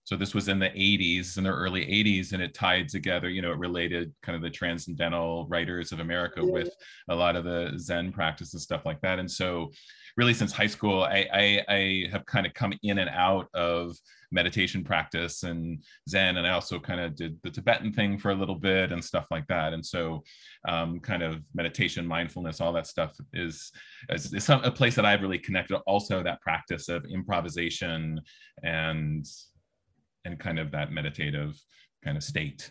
So 0.04 0.16
this 0.16 0.34
was 0.34 0.48
in 0.48 0.58
the 0.58 0.70
80s, 0.70 1.38
in 1.38 1.44
the 1.44 1.50
early 1.50 1.82
80s, 1.86 2.32
and 2.32 2.42
it 2.42 2.54
tied 2.54 2.88
together, 2.88 3.28
you 3.28 3.40
know, 3.40 3.52
it 3.52 3.58
related 3.58 4.12
kind 4.22 4.34
of 4.34 4.42
the 4.42 4.50
transcendental 4.50 5.46
writers 5.48 5.92
of 5.92 6.00
America 6.00 6.40
Yeah. 6.42 6.50
with 6.50 6.70
a 7.08 7.14
lot 7.14 7.36
of 7.36 7.44
the 7.44 7.72
Zen 7.78 8.12
practice 8.12 8.52
and 8.52 8.60
stuff 8.62 8.84
like 8.84 9.00
that. 9.02 9.18
And 9.20 9.30
so 9.30 9.70
really 10.16 10.34
since 10.34 10.52
high 10.52 10.66
school, 10.66 11.04
I, 11.04 11.26
I, 11.32 11.64
I 11.68 12.08
have 12.10 12.26
kind 12.26 12.46
of 12.46 12.52
come 12.54 12.74
in 12.82 12.98
and 12.98 13.10
out 13.10 13.48
of 13.54 13.96
meditation 14.32 14.82
practice 14.82 15.42
and 15.42 15.82
Zen, 16.08 16.36
and 16.38 16.46
I 16.46 16.50
also 16.50 16.78
kind 16.80 17.00
of 17.00 17.14
did 17.14 17.38
the 17.42 17.50
Tibetan 17.50 17.92
thing 17.92 18.18
for 18.18 18.30
a 18.30 18.34
little 18.34 18.54
bit 18.54 18.90
and 18.90 19.04
stuff 19.04 19.26
like 19.30 19.46
that. 19.48 19.72
And 19.72 19.84
so, 19.84 20.24
um, 20.66 21.00
kind 21.00 21.22
of 21.22 21.42
meditation, 21.54 22.06
mindfulness, 22.06 22.60
all 22.60 22.72
that 22.72 22.86
stuff 22.86 23.14
is 23.32 23.70
is, 24.08 24.32
is 24.32 24.44
some, 24.44 24.64
a 24.64 24.70
place 24.70 24.94
that 24.96 25.04
I've 25.04 25.20
really 25.22 25.38
connected. 25.38 25.76
Also, 25.86 26.22
that 26.22 26.40
practice 26.40 26.88
of 26.88 27.04
improvisation 27.04 28.20
and 28.62 29.26
and 30.24 30.38
kind 30.38 30.58
of 30.58 30.70
that 30.72 30.92
meditative 30.92 31.60
kind 32.04 32.16
of 32.16 32.22
state, 32.24 32.70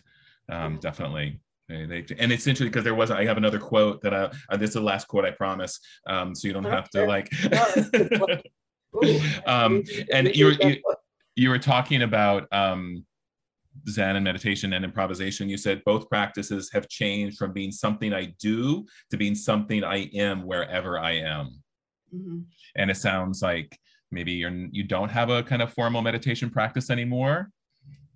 um, 0.50 0.78
definitely. 0.80 1.40
They, 1.68 1.86
they, 1.86 2.04
and 2.18 2.30
it's 2.32 2.46
interesting 2.46 2.68
because 2.68 2.84
there 2.84 2.94
was 2.94 3.10
I 3.10 3.24
have 3.24 3.36
another 3.36 3.58
quote 3.58 4.02
that 4.02 4.12
I 4.12 4.30
uh, 4.50 4.56
this 4.56 4.68
is 4.70 4.74
the 4.74 4.80
last 4.80 5.06
quote 5.08 5.24
I 5.24 5.30
promise, 5.30 5.78
um, 6.06 6.34
so 6.34 6.48
you 6.48 6.54
don't 6.54 6.64
have 6.64 6.90
to 6.90 7.06
like. 7.06 7.30
No, 7.50 7.64
it's 7.76 7.88
a 7.88 7.90
good 7.90 8.18
quote. 8.18 8.46
Ooh, 9.04 9.20
um, 9.46 9.82
and 10.12 10.34
you 10.36 10.46
were- 10.46 10.52
you- 10.68 10.82
you 11.34 11.48
were 11.48 11.58
talking 11.58 12.02
about 12.02 12.46
um, 12.52 13.06
Zen 13.88 14.16
and 14.16 14.24
meditation 14.24 14.74
and 14.74 14.84
improvisation. 14.84 15.48
You 15.48 15.56
said 15.56 15.82
both 15.84 16.10
practices 16.10 16.70
have 16.74 16.88
changed 16.90 17.38
from 17.38 17.54
being 17.54 17.72
something 17.72 18.12
I 18.12 18.34
do 18.38 18.84
to 19.10 19.16
being 19.16 19.34
something 19.34 19.82
I 19.82 20.10
am 20.12 20.42
wherever 20.46 20.98
I 20.98 21.12
am. 21.12 21.62
Mhm. 22.14 22.44
And 22.76 22.90
it 22.90 22.98
sounds 22.98 23.40
like 23.40 23.78
maybe 24.12 24.32
you're 24.32 24.50
you 24.70 24.84
don't 24.84 25.08
have 25.08 25.30
a 25.30 25.42
kind 25.42 25.62
of 25.62 25.72
formal 25.72 26.02
meditation 26.02 26.50
practice 26.50 26.90
anymore. 26.90 27.50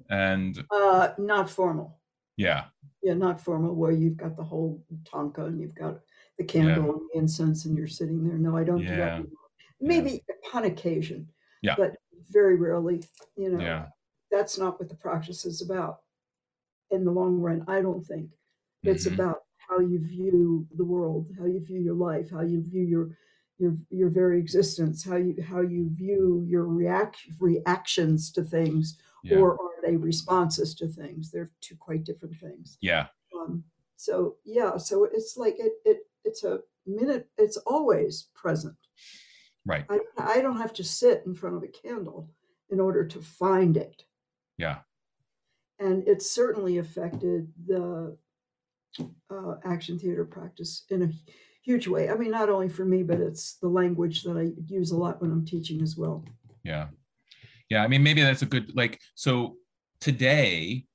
And 0.09 0.63
Uh, 0.71 1.09
not 1.19 1.51
formal. 1.51 1.99
yeah, 2.37 2.67
Yeah, 3.03 3.15
not 3.15 3.41
formal 3.41 3.75
where 3.75 3.91
you've 3.93 4.17
got 4.17 4.37
the 4.37 4.45
whole 4.45 4.85
tonka 5.05 5.47
and 5.47 5.61
you've 5.61 5.75
got 5.75 6.01
the 6.39 6.45
candle 6.45 6.91
and 6.93 7.01
the 7.13 7.19
incense 7.19 7.65
and 7.65 7.77
you're 7.77 7.87
sitting 7.89 8.23
there. 8.23 8.39
No, 8.39 8.57
I 8.57 8.63
don't 8.63 8.79
do 8.79 8.95
that 8.97 9.13
anymore. 9.15 9.31
Maybe 9.81 10.23
upon 10.45 10.65
occasion. 10.65 11.29
Yeah. 11.63 11.75
But 11.77 11.97
very 12.31 12.57
rarely, 12.57 13.03
you 13.37 13.51
know. 13.51 13.61
Yeah. 13.61 13.87
That's 14.31 14.59
not 14.59 14.79
what 14.79 14.89
the 14.89 14.97
practice 14.97 15.45
is 15.45 15.63
about 15.63 16.01
in 16.91 17.05
the 17.05 17.11
long 17.11 17.41
run, 17.41 17.65
I 17.69 17.81
don't 17.81 18.05
think. 18.05 18.31
It's 18.85 19.07
Mhm. 19.07 19.15
about 19.15 19.39
how 19.57 19.81
you 19.81 19.99
view 19.99 20.67
the 20.77 20.85
world, 20.85 21.33
how 21.39 21.47
you 21.47 21.61
view 21.61 21.81
your 21.81 21.95
life, 21.95 22.31
how 22.31 22.43
you 22.43 22.61
view 22.63 22.83
your 22.83 23.11
your 23.59 23.77
your 23.91 24.11
very 24.11 24.39
existence, 24.39 25.05
how 25.05 25.17
you 25.17 25.35
how 25.43 25.61
you 25.61 25.91
view 25.93 26.45
your 26.47 26.65
react 26.65 27.19
reactions 27.41 28.31
to 28.33 28.43
things, 28.43 28.99
yeah, 29.23 29.39
or 29.39 29.55
are 29.55 29.83
they 29.83 29.97
responses 29.97 30.75
to 30.77 30.89
things? 30.89 31.31
They're 31.31 31.51
two 31.61 31.77
quite 31.77 32.05
different 32.05 32.37
things. 32.37 32.77
yeah, 32.81 33.07
Um, 33.35 33.65
so 33.97 34.37
yeah, 34.45 34.77
so 34.77 35.05
it's 35.05 35.37
like 35.37 35.57
it 35.59 35.73
it 35.85 35.99
it's 36.25 36.45
a 36.45 36.61
minute. 36.87 37.29
It's 37.39 37.57
always 37.59 38.29
present. 38.35 38.77
right, 39.65 39.87
I 39.89 40.01
I 40.19 40.41
don't 40.43 40.59
have 40.59 40.75
to 40.75 40.85
sit 40.85 41.23
in 41.27 41.35
front 41.35 41.57
of 41.57 41.63
a 41.63 41.69
candle 41.69 42.29
in 42.71 42.81
order 42.81 43.07
to 43.07 43.23
find 43.23 43.77
it, 43.77 44.05
yeah, 44.59 44.79
and 45.79 46.07
it 46.07 46.21
certainly 46.21 46.79
affected 46.79 47.51
the 47.67 48.17
uh, 49.31 49.55
action 49.65 49.99
theater 49.99 50.25
practice 50.25 50.85
in 50.91 51.03
a 51.03 51.11
huge 51.67 51.89
way. 51.89 52.09
I 52.09 52.15
mean, 52.15 52.31
not 52.31 52.49
only 52.49 52.69
for 52.69 52.85
me, 52.85 53.03
but 53.03 53.21
it's 53.21 53.57
the 53.61 53.69
language 53.69 54.23
that 54.23 54.37
I 54.37 54.53
use 54.73 54.93
a 54.93 54.97
lot 54.97 55.21
when 55.21 55.33
I'm 55.33 55.45
teaching 55.45 55.83
as 55.83 55.97
well. 55.97 56.25
yeah, 56.63 56.87
yeah. 57.69 57.83
I 57.83 57.89
mean, 57.89 58.03
maybe 58.03 58.23
that's 58.23 58.43
a 58.43 58.47
good 58.47 58.73
like. 58.75 59.01
So 59.17 59.57
today, 60.01 60.87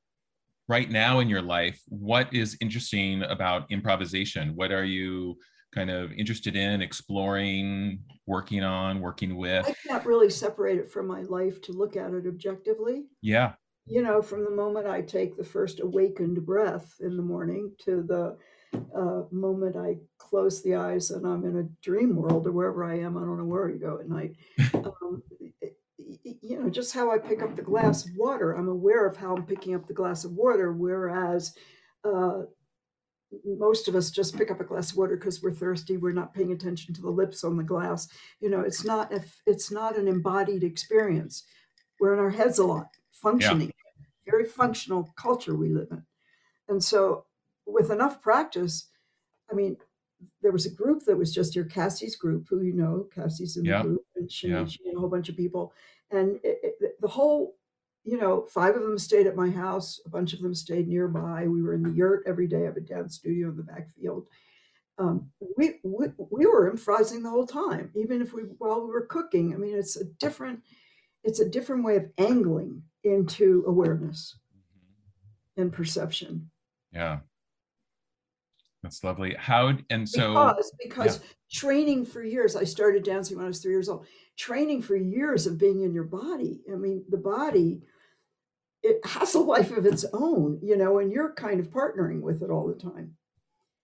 right 0.67 0.89
now 0.89 1.19
in 1.19 1.27
your 1.27 1.41
life, 1.41 1.79
what 1.89 2.33
is 2.33 2.57
interesting 2.61 3.21
about 3.23 3.69
improvisation? 3.69 4.55
What 4.55 4.71
are 4.71 4.85
you 4.85 5.37
kind 5.75 5.91
of 5.91 6.11
interested 6.13 6.55
in 6.55 6.81
exploring, 6.81 7.99
working 8.25 8.63
on, 8.63 9.01
working 9.01 9.35
with? 9.35 9.67
I 9.67 9.75
can't 9.87 10.05
really 10.05 10.29
separate 10.29 10.77
it 10.77 10.89
from 10.89 11.05
my 11.07 11.21
life 11.23 11.61
to 11.63 11.73
look 11.73 11.97
at 11.97 12.13
it 12.13 12.25
objectively. 12.25 13.03
Yeah, 13.21 13.53
you 13.85 14.01
know, 14.01 14.21
from 14.21 14.45
the 14.45 14.51
moment 14.51 14.87
I 14.87 15.01
take 15.01 15.35
the 15.35 15.43
first 15.43 15.81
awakened 15.81 16.45
breath 16.45 16.95
in 17.01 17.17
the 17.17 17.23
morning 17.23 17.73
to 17.85 18.03
the 18.03 18.37
uh, 18.73 19.23
moment 19.31 19.75
I 19.75 19.97
close 20.17 20.61
the 20.61 20.75
eyes 20.75 21.11
and 21.11 21.25
I'm 21.25 21.45
in 21.45 21.57
a 21.57 21.69
dream 21.83 22.15
world 22.15 22.47
or 22.47 22.51
wherever 22.51 22.83
I 22.83 22.99
am, 22.99 23.17
I 23.17 23.21
don't 23.21 23.37
know 23.37 23.45
where 23.45 23.69
you 23.69 23.79
go 23.79 23.99
at 23.99 24.09
night. 24.09 24.35
Um, 24.73 25.21
y- 25.39 25.51
y- 26.25 26.35
you 26.41 26.59
know, 26.59 26.69
just 26.69 26.93
how 26.93 27.11
I 27.11 27.17
pick 27.17 27.41
up 27.41 27.55
the 27.55 27.61
glass 27.61 28.05
of 28.05 28.11
water, 28.15 28.53
I'm 28.53 28.67
aware 28.67 29.05
of 29.05 29.17
how 29.17 29.35
I'm 29.35 29.45
picking 29.45 29.75
up 29.75 29.87
the 29.87 29.93
glass 29.93 30.23
of 30.25 30.31
water, 30.31 30.71
whereas 30.71 31.53
uh, 32.03 32.43
most 33.45 33.87
of 33.87 33.95
us 33.95 34.11
just 34.11 34.37
pick 34.37 34.51
up 34.51 34.59
a 34.59 34.65
glass 34.65 34.91
of 34.91 34.97
water 34.97 35.15
because 35.15 35.41
we're 35.41 35.53
thirsty. 35.53 35.97
We're 35.97 36.11
not 36.11 36.33
paying 36.33 36.51
attention 36.51 36.93
to 36.95 37.01
the 37.01 37.09
lips 37.09 37.43
on 37.43 37.57
the 37.57 37.63
glass. 37.63 38.07
You 38.39 38.49
know, 38.49 38.61
it's 38.61 38.83
not 38.83 39.11
if 39.11 39.41
it's 39.45 39.71
not 39.71 39.97
an 39.97 40.07
embodied 40.07 40.63
experience. 40.63 41.43
We're 41.99 42.13
in 42.13 42.19
our 42.19 42.29
heads 42.31 42.59
a 42.59 42.65
lot, 42.65 42.87
functioning, 43.11 43.71
very 44.25 44.45
functional 44.45 45.13
culture 45.15 45.55
we 45.55 45.69
live 45.69 45.87
in. 45.91 46.03
And 46.67 46.83
so, 46.83 47.25
with 47.65 47.91
enough 47.91 48.21
practice, 48.21 48.89
I 49.51 49.53
mean, 49.55 49.77
there 50.41 50.51
was 50.51 50.65
a 50.65 50.71
group 50.71 51.03
that 51.05 51.17
was 51.17 51.33
just 51.33 51.55
your 51.55 51.65
Cassie's 51.65 52.15
group, 52.15 52.47
who 52.49 52.61
you 52.61 52.73
know, 52.73 53.07
Cassie's 53.13 53.57
in 53.57 53.65
Yeah. 53.65 53.79
the 53.81 53.89
group, 53.89 54.05
and 54.15 54.29
Yeah. 54.43 54.61
Shinichi 54.63 54.79
and 54.85 54.97
a 54.97 54.99
whole 54.99 55.09
bunch 55.09 55.29
of 55.29 55.37
people. 55.37 55.73
And 56.11 56.39
it, 56.43 56.59
it, 56.81 57.01
the 57.01 57.07
whole, 57.07 57.57
you 58.03 58.17
know, 58.17 58.45
five 58.47 58.75
of 58.75 58.81
them 58.81 58.97
stayed 58.97 59.27
at 59.27 59.35
my 59.35 59.49
house, 59.49 59.99
a 60.05 60.09
bunch 60.09 60.33
of 60.33 60.41
them 60.41 60.53
stayed 60.53 60.87
nearby. 60.87 61.47
We 61.47 61.61
were 61.63 61.73
in 61.73 61.83
the 61.83 61.91
yurt 61.91 62.23
every 62.27 62.47
day. 62.47 62.61
I 62.63 62.65
have 62.65 62.77
a 62.77 62.81
dance 62.81 63.15
studio 63.15 63.49
in 63.49 63.57
the 63.57 63.63
backfield. 63.63 64.27
Um, 64.97 65.31
we, 65.57 65.79
we 65.83 66.07
we 66.29 66.45
were 66.45 66.69
improvising 66.69 67.23
the 67.23 67.29
whole 67.29 67.47
time, 67.47 67.91
even 67.95 68.21
if 68.21 68.33
we 68.33 68.43
while 68.59 68.81
we 68.81 68.91
were 68.91 69.05
cooking. 69.07 69.53
I 69.53 69.57
mean, 69.57 69.75
it's 69.75 69.95
a 69.95 70.03
different 70.05 70.59
it's 71.23 71.39
a 71.39 71.49
different 71.49 71.83
way 71.83 71.95
of 71.95 72.09
angling 72.19 72.83
into 73.03 73.63
awareness 73.65 74.35
and 75.57 75.71
perception. 75.73 76.51
yeah. 76.91 77.19
That's 78.83 79.03
lovely. 79.03 79.35
How 79.37 79.73
and 79.89 80.07
so 80.07 80.33
because 80.33 80.71
because 80.83 81.19
training 81.51 82.05
for 82.05 82.23
years 82.23 82.55
i 82.55 82.63
started 82.63 83.03
dancing 83.03 83.37
when 83.37 83.45
i 83.45 83.47
was 83.47 83.59
three 83.59 83.73
years 83.73 83.89
old. 83.89 84.05
Training 84.37 84.81
for 84.81 84.95
years 84.95 85.45
of 85.45 85.59
being 85.59 85.81
in 85.81 85.93
your 85.93 86.05
body. 86.05 86.61
I 86.71 86.75
mean 86.75 87.03
the 87.09 87.17
body 87.17 87.81
it 88.83 89.05
has 89.05 89.35
a 89.35 89.39
life 89.39 89.71
of 89.71 89.85
its 89.85 90.05
own 90.13 90.59
you 90.63 90.75
know 90.75 90.97
and 90.97 91.11
you're 91.11 91.33
kind 91.33 91.59
of 91.59 91.69
partnering 91.69 92.21
with 92.21 92.41
it 92.41 92.49
all 92.49 92.67
the 92.67 92.73
time. 92.73 93.15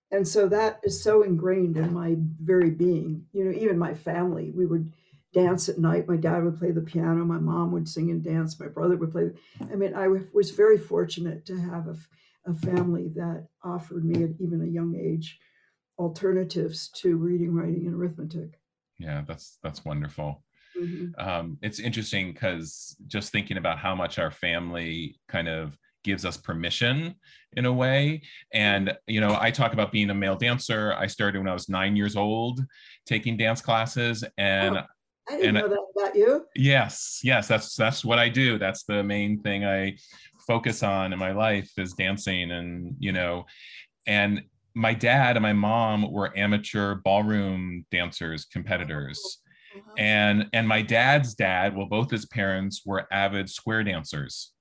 And 0.09 0.27
so 0.27 0.47
that 0.47 0.79
is 0.83 1.03
so 1.03 1.21
ingrained 1.21 1.77
in 1.77 1.93
my 1.93 2.15
very 2.41 2.71
being. 2.71 3.25
You 3.33 3.45
know 3.45 3.51
even 3.51 3.77
my 3.77 3.93
family 3.93 4.51
we 4.55 4.65
would 4.65 4.91
dance 5.33 5.69
at 5.69 5.77
night. 5.77 6.07
My 6.07 6.15
dad 6.15 6.43
would 6.43 6.57
play 6.57 6.71
the 6.71 6.81
piano. 6.81 7.23
My 7.23 7.37
mom 7.37 7.71
would 7.73 7.87
sing 7.87 8.09
and 8.09 8.23
dance. 8.23 8.59
My 8.59 8.67
brother 8.67 8.95
would 8.95 9.11
play 9.11 9.29
i 9.71 9.75
mean 9.75 9.93
i 9.93 10.07
was 10.07 10.49
very 10.49 10.79
fortunate 10.79 11.45
to 11.45 11.59
have 11.59 11.87
a, 11.87 11.95
a 12.47 12.53
family 12.53 13.09
that 13.15 13.47
offered 13.63 14.05
me 14.05 14.23
at 14.23 14.29
even 14.39 14.61
a 14.61 14.65
young 14.65 14.95
age 14.95 15.37
alternatives 15.99 16.89
to 16.95 17.17
reading, 17.17 17.53
writing, 17.53 17.85
and 17.87 17.95
arithmetic. 17.95 18.59
yeah, 18.99 19.23
that's 19.27 19.57
that's 19.63 19.83
wonderful. 19.85 20.43
Mhm. 20.77 21.11
um, 21.17 21.57
it's 21.63 21.79
interesting 21.79 22.33
because 22.33 22.95
just 23.07 23.31
thinking 23.31 23.57
about 23.57 23.79
how 23.79 23.95
much 23.95 24.19
our 24.19 24.29
family 24.29 25.19
kind 25.27 25.47
of 25.47 25.75
gives 26.03 26.23
us 26.23 26.37
permission 26.37 27.15
in 27.53 27.65
a 27.65 27.73
way 27.73 28.21
and 28.53 28.95
you 29.07 29.19
know 29.19 29.35
i 29.41 29.49
talk 29.49 29.73
about 29.73 29.91
being 29.91 30.09
a 30.11 30.13
male 30.13 30.35
dancer 30.35 30.93
i 30.97 31.07
started 31.07 31.39
when 31.39 31.49
i 31.49 31.53
was 31.53 31.67
nine 31.67 31.95
years 31.95 32.15
old 32.15 32.63
taking 33.07 33.35
dance 33.35 33.59
classes 33.59 34.23
and 34.37 34.77
Oh. 34.77 34.83
I 35.29 35.35
didn't 35.37 35.57
And- 35.57 35.57
know 35.57 35.69
that 35.69 36.01
about 36.01 36.15
you. 36.15 36.45
yes 36.55 37.19
yes 37.23 37.47
that's 37.47 37.75
that's 37.75 38.03
what 38.05 38.19
i 38.19 38.29
do. 38.29 38.57
That's 38.57 38.83
the 38.83 39.03
main 39.03 39.41
thing 39.41 39.65
i 39.65 39.97
focus 40.47 40.81
on 40.83 41.11
in 41.13 41.19
my 41.19 41.31
life 41.31 41.69
is 41.77 41.93
dancing 41.93 42.51
and 42.51 42.95
you 42.99 43.11
know 43.11 43.45
and 44.07 44.43
my 44.73 44.93
dad 44.93 45.35
and 45.35 45.43
my 45.43 45.53
mom 45.53 46.09
were 46.11 46.31
amateur 46.37 46.95
ballroom 46.95 47.85
dancers 47.91 48.45
competitors. 48.45 49.19
Uh-huh. 49.75 49.93
and 49.97 50.45
and 50.53 50.67
my 50.67 50.81
dad's 50.81 51.35
dad 51.35 51.75
well 51.75 51.87
both 51.87 52.09
his 52.09 52.25
parents 52.25 52.83
were 52.85 53.05
avid 53.11 53.49
square 53.49 53.83
dancers. 53.83 54.53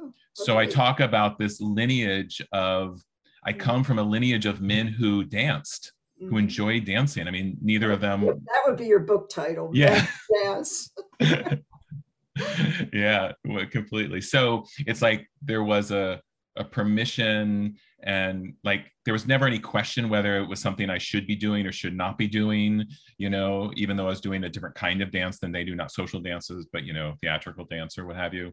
Oh, 0.00 0.12
so 0.34 0.56
i 0.58 0.66
talk 0.66 1.00
about 1.00 1.38
this 1.38 1.60
lineage 1.60 2.40
of 2.52 3.00
I 3.48 3.52
come 3.52 3.84
from 3.84 3.98
a 4.00 4.02
lineage 4.02 4.44
of 4.46 4.60
men 4.60 4.88
who 4.88 5.22
danced, 5.22 5.92
who 6.18 6.38
enjoy 6.38 6.80
dancing. 6.80 7.28
I 7.28 7.30
mean, 7.30 7.58
neither 7.60 7.90
of 7.90 8.00
them. 8.00 8.22
That 8.46 8.62
would 8.66 8.76
be 8.76 8.86
your 8.86 9.00
book 9.00 9.28
title. 9.28 9.70
Yeah. 9.74 10.06
Yes. 10.30 10.90
yeah, 12.92 13.32
completely. 13.70 14.20
So 14.20 14.64
it's 14.86 15.02
like 15.02 15.26
there 15.42 15.62
was 15.62 15.90
a 15.90 16.20
a 16.56 16.64
permission 16.64 17.76
and 18.02 18.54
like 18.64 18.90
there 19.04 19.12
was 19.12 19.26
never 19.26 19.46
any 19.46 19.58
question 19.58 20.08
whether 20.08 20.38
it 20.38 20.48
was 20.48 20.60
something 20.60 20.88
I 20.88 20.98
should 20.98 21.26
be 21.26 21.36
doing 21.36 21.66
or 21.66 21.72
should 21.72 21.94
not 21.94 22.16
be 22.16 22.26
doing, 22.26 22.84
you 23.18 23.30
know, 23.30 23.72
even 23.76 23.96
though 23.96 24.06
I 24.06 24.10
was 24.10 24.20
doing 24.20 24.44
a 24.44 24.48
different 24.48 24.74
kind 24.74 25.02
of 25.02 25.10
dance 25.10 25.38
than 25.38 25.52
they 25.52 25.64
do, 25.64 25.74
not 25.74 25.92
social 25.92 26.20
dances, 26.20 26.66
but 26.72 26.84
you 26.84 26.92
know, 26.92 27.14
theatrical 27.20 27.66
dance 27.66 27.98
or 27.98 28.06
what 28.06 28.16
have 28.16 28.32
you. 28.32 28.52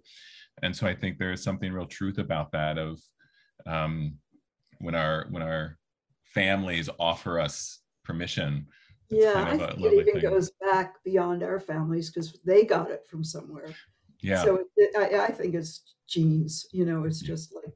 And 0.62 0.76
so 0.76 0.86
I 0.86 0.96
think 0.96 1.18
there 1.18 1.32
is 1.32 1.44
something 1.44 1.72
real 1.72 1.86
truth 1.86 2.18
about 2.18 2.52
that 2.52 2.78
of 2.78 3.00
um 3.66 4.18
when 4.80 4.96
our 4.96 5.28
when 5.30 5.42
our 5.44 5.78
families 6.34 6.90
offer 7.00 7.40
us 7.40 7.80
permission. 8.04 8.68
it's 9.10 9.24
Yeah, 9.24 9.34
kind 9.34 9.62
of 9.62 9.70
think 9.78 9.82
it 9.82 10.08
even 10.08 10.22
thing. 10.22 10.32
goes 10.32 10.52
back 10.62 11.04
beyond 11.04 11.44
our 11.44 11.60
families 11.60 12.10
because 12.10 12.40
they 12.46 12.66
got 12.66 12.92
it 12.92 13.06
from 13.08 13.24
somewhere. 13.24 13.76
Yeah. 14.22 14.44
So 14.44 14.66
it, 14.76 14.96
I, 14.98 15.26
I 15.26 15.32
think 15.32 15.54
it's 15.56 15.96
genes. 16.08 16.66
You 16.72 16.86
know, 16.86 17.04
it's 17.04 17.22
just 17.22 17.54
like 17.56 17.74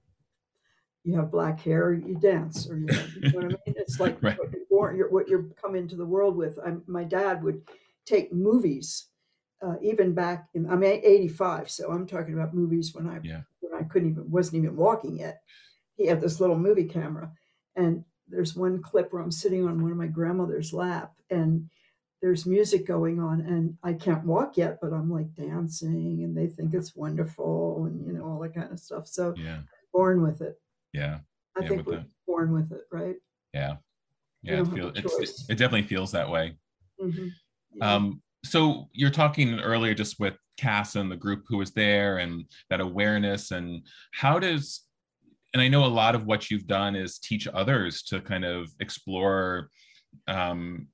you 1.04 1.16
have 1.16 1.32
black 1.32 1.60
hair, 1.62 1.94
you 1.94 2.16
dance, 2.20 2.70
or 2.70 2.78
you, 2.78 2.88
you 2.88 3.32
know 3.32 3.40
what 3.40 3.46
I 3.46 3.48
mean. 3.50 3.76
It's 3.78 4.00
like 4.00 4.22
Right. 4.22 4.38
what 4.38 4.52
you're 4.52 4.66
born, 4.70 4.98
you're, 4.98 5.10
what 5.10 5.28
you're 5.28 5.44
come 5.62 5.76
into 5.76 5.96
the 5.96 6.06
world 6.06 6.36
with. 6.36 6.60
i 6.66 6.74
my 6.88 7.04
dad 7.04 7.44
would 7.44 7.62
take 8.06 8.34
movies, 8.34 9.08
uh, 9.66 9.76
even 9.82 10.14
back 10.14 10.50
in 10.54 10.70
I'm 10.70 10.84
85, 10.84 11.70
so 11.70 11.92
I'm 11.92 12.06
talking 12.08 12.34
about 12.34 12.54
movies 12.54 12.94
when 12.94 13.08
I 13.08 13.20
Yeah. 13.24 13.42
when 13.60 13.74
I 13.80 13.84
couldn't 13.88 14.12
even 14.12 14.30
wasn't 14.30 14.64
even 14.64 14.76
walking 14.76 15.18
yet. 15.18 15.42
He 15.96 16.08
had 16.08 16.22
this 16.22 16.40
little 16.40 16.58
movie 16.58 16.86
camera, 16.86 17.32
and 17.76 18.04
there's 18.30 18.56
one 18.56 18.82
clip 18.82 19.12
where 19.12 19.22
I'm 19.22 19.32
sitting 19.32 19.66
on 19.66 19.82
one 19.82 19.92
of 19.92 19.98
my 19.98 20.08
grandmother's 20.08 20.74
lap, 20.74 21.14
and 21.30 21.70
there's 22.22 22.46
music 22.46 22.86
going 22.86 23.20
on, 23.20 23.42
and 23.42 23.78
I 23.84 23.94
can't 23.94 24.26
walk 24.26 24.58
yet, 24.58 24.80
but 24.82 24.94
I'm 24.94 25.12
like 25.12 25.34
dancing, 25.36 26.24
and 26.24 26.36
they 26.36 26.48
think 26.48 26.74
it's 26.74 26.96
wonderful, 26.96 27.86
and 27.86 28.06
you 28.06 28.14
know 28.14 28.26
all 28.26 28.40
that 28.40 28.56
kind 28.56 28.72
of 28.72 28.80
stuff. 28.80 29.08
So 29.08 29.34
yeah. 29.38 29.60
born 29.94 30.22
with 30.22 30.42
it. 30.42 30.60
Yeah. 30.94 31.20
I 31.58 31.62
Yeah, 31.62 31.70
think 31.70 31.86
we're 31.88 32.06
born 32.26 32.52
with 32.54 32.72
it, 32.72 32.84
right? 32.92 33.16
Yeah. 33.54 33.76
Yeah. 34.44 34.62
It, 34.62 34.68
feel, 34.68 34.90
it, 34.90 35.58
definitely 35.58 35.84
feels 35.84 36.12
that 36.12 36.30
way. 36.30 36.58
Mhm. 37.02 37.32
Yeah. 37.74 37.96
Um, 37.96 38.22
so 38.46 38.88
you're 38.94 39.10
talking 39.10 39.60
earlier 39.60 39.94
just 39.94 40.20
with 40.20 40.36
Cass 40.58 40.96
and 40.96 41.12
the 41.12 41.16
group 41.16 41.44
who 41.48 41.58
was 41.58 41.72
there 41.72 42.18
and 42.18 42.46
that 42.70 42.80
awareness 42.82 43.52
and 43.52 43.86
how 44.12 44.40
does 44.40 44.87
and 45.58 45.64
I 45.64 45.70
know 45.70 45.86
a 45.86 45.88
lot 45.88 46.14
of 46.14 46.28
what 46.28 46.52
you've 46.52 46.68
done 46.68 46.96
is 46.96 47.18
teach 47.18 47.48
others 47.48 48.04
to 48.04 48.22
kind 48.22 48.46
of 48.46 48.70
explore 48.80 49.70
um, 50.28 50.88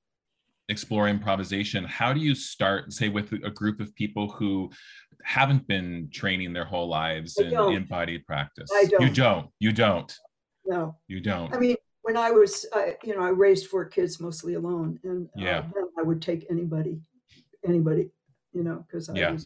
explore 0.70 1.10
improvisation. 1.10 1.84
How 1.84 2.14
do 2.14 2.22
you 2.22 2.34
start, 2.34 2.94
say, 2.94 3.10
with 3.10 3.34
a 3.34 3.50
group 3.52 3.82
of 3.82 3.94
people 3.96 4.30
who 4.32 4.72
haven't 5.22 5.68
been 5.68 6.08
training 6.14 6.54
their 6.54 6.64
whole 6.64 6.88
lives 6.88 7.38
I 7.38 7.44
in 7.44 7.52
don't. 7.52 7.74
embodied 7.76 8.26
practice? 8.26 8.70
I 8.74 8.84
You 8.84 8.88
don't. 9.10 9.14
don't. 9.16 9.48
You 9.60 9.72
don't. 9.74 10.18
no, 10.66 10.96
You 11.10 11.20
don't. 11.20 11.54
I 11.54 11.60
mean, 11.60 11.76
when 12.04 12.16
I 12.16 12.32
was, 12.32 12.66
I, 12.74 12.96
you 13.04 13.14
know, 13.14 13.22
I 13.22 13.30
raised 13.32 13.68
four 13.68 13.84
kids 13.84 14.22
mostly 14.22 14.54
alone, 14.54 14.98
and 15.04 15.28
uh, 15.38 15.42
Yeah. 15.42 15.66
I 16.00 16.04
would 16.04 16.22
take 16.22 16.48
anybody, 16.50 17.02
anybody, 17.68 18.12
you 18.54 18.64
know, 18.64 18.86
because 18.88 19.10
I 19.10 19.16
Yeah. 19.16 19.32
was 19.34 19.46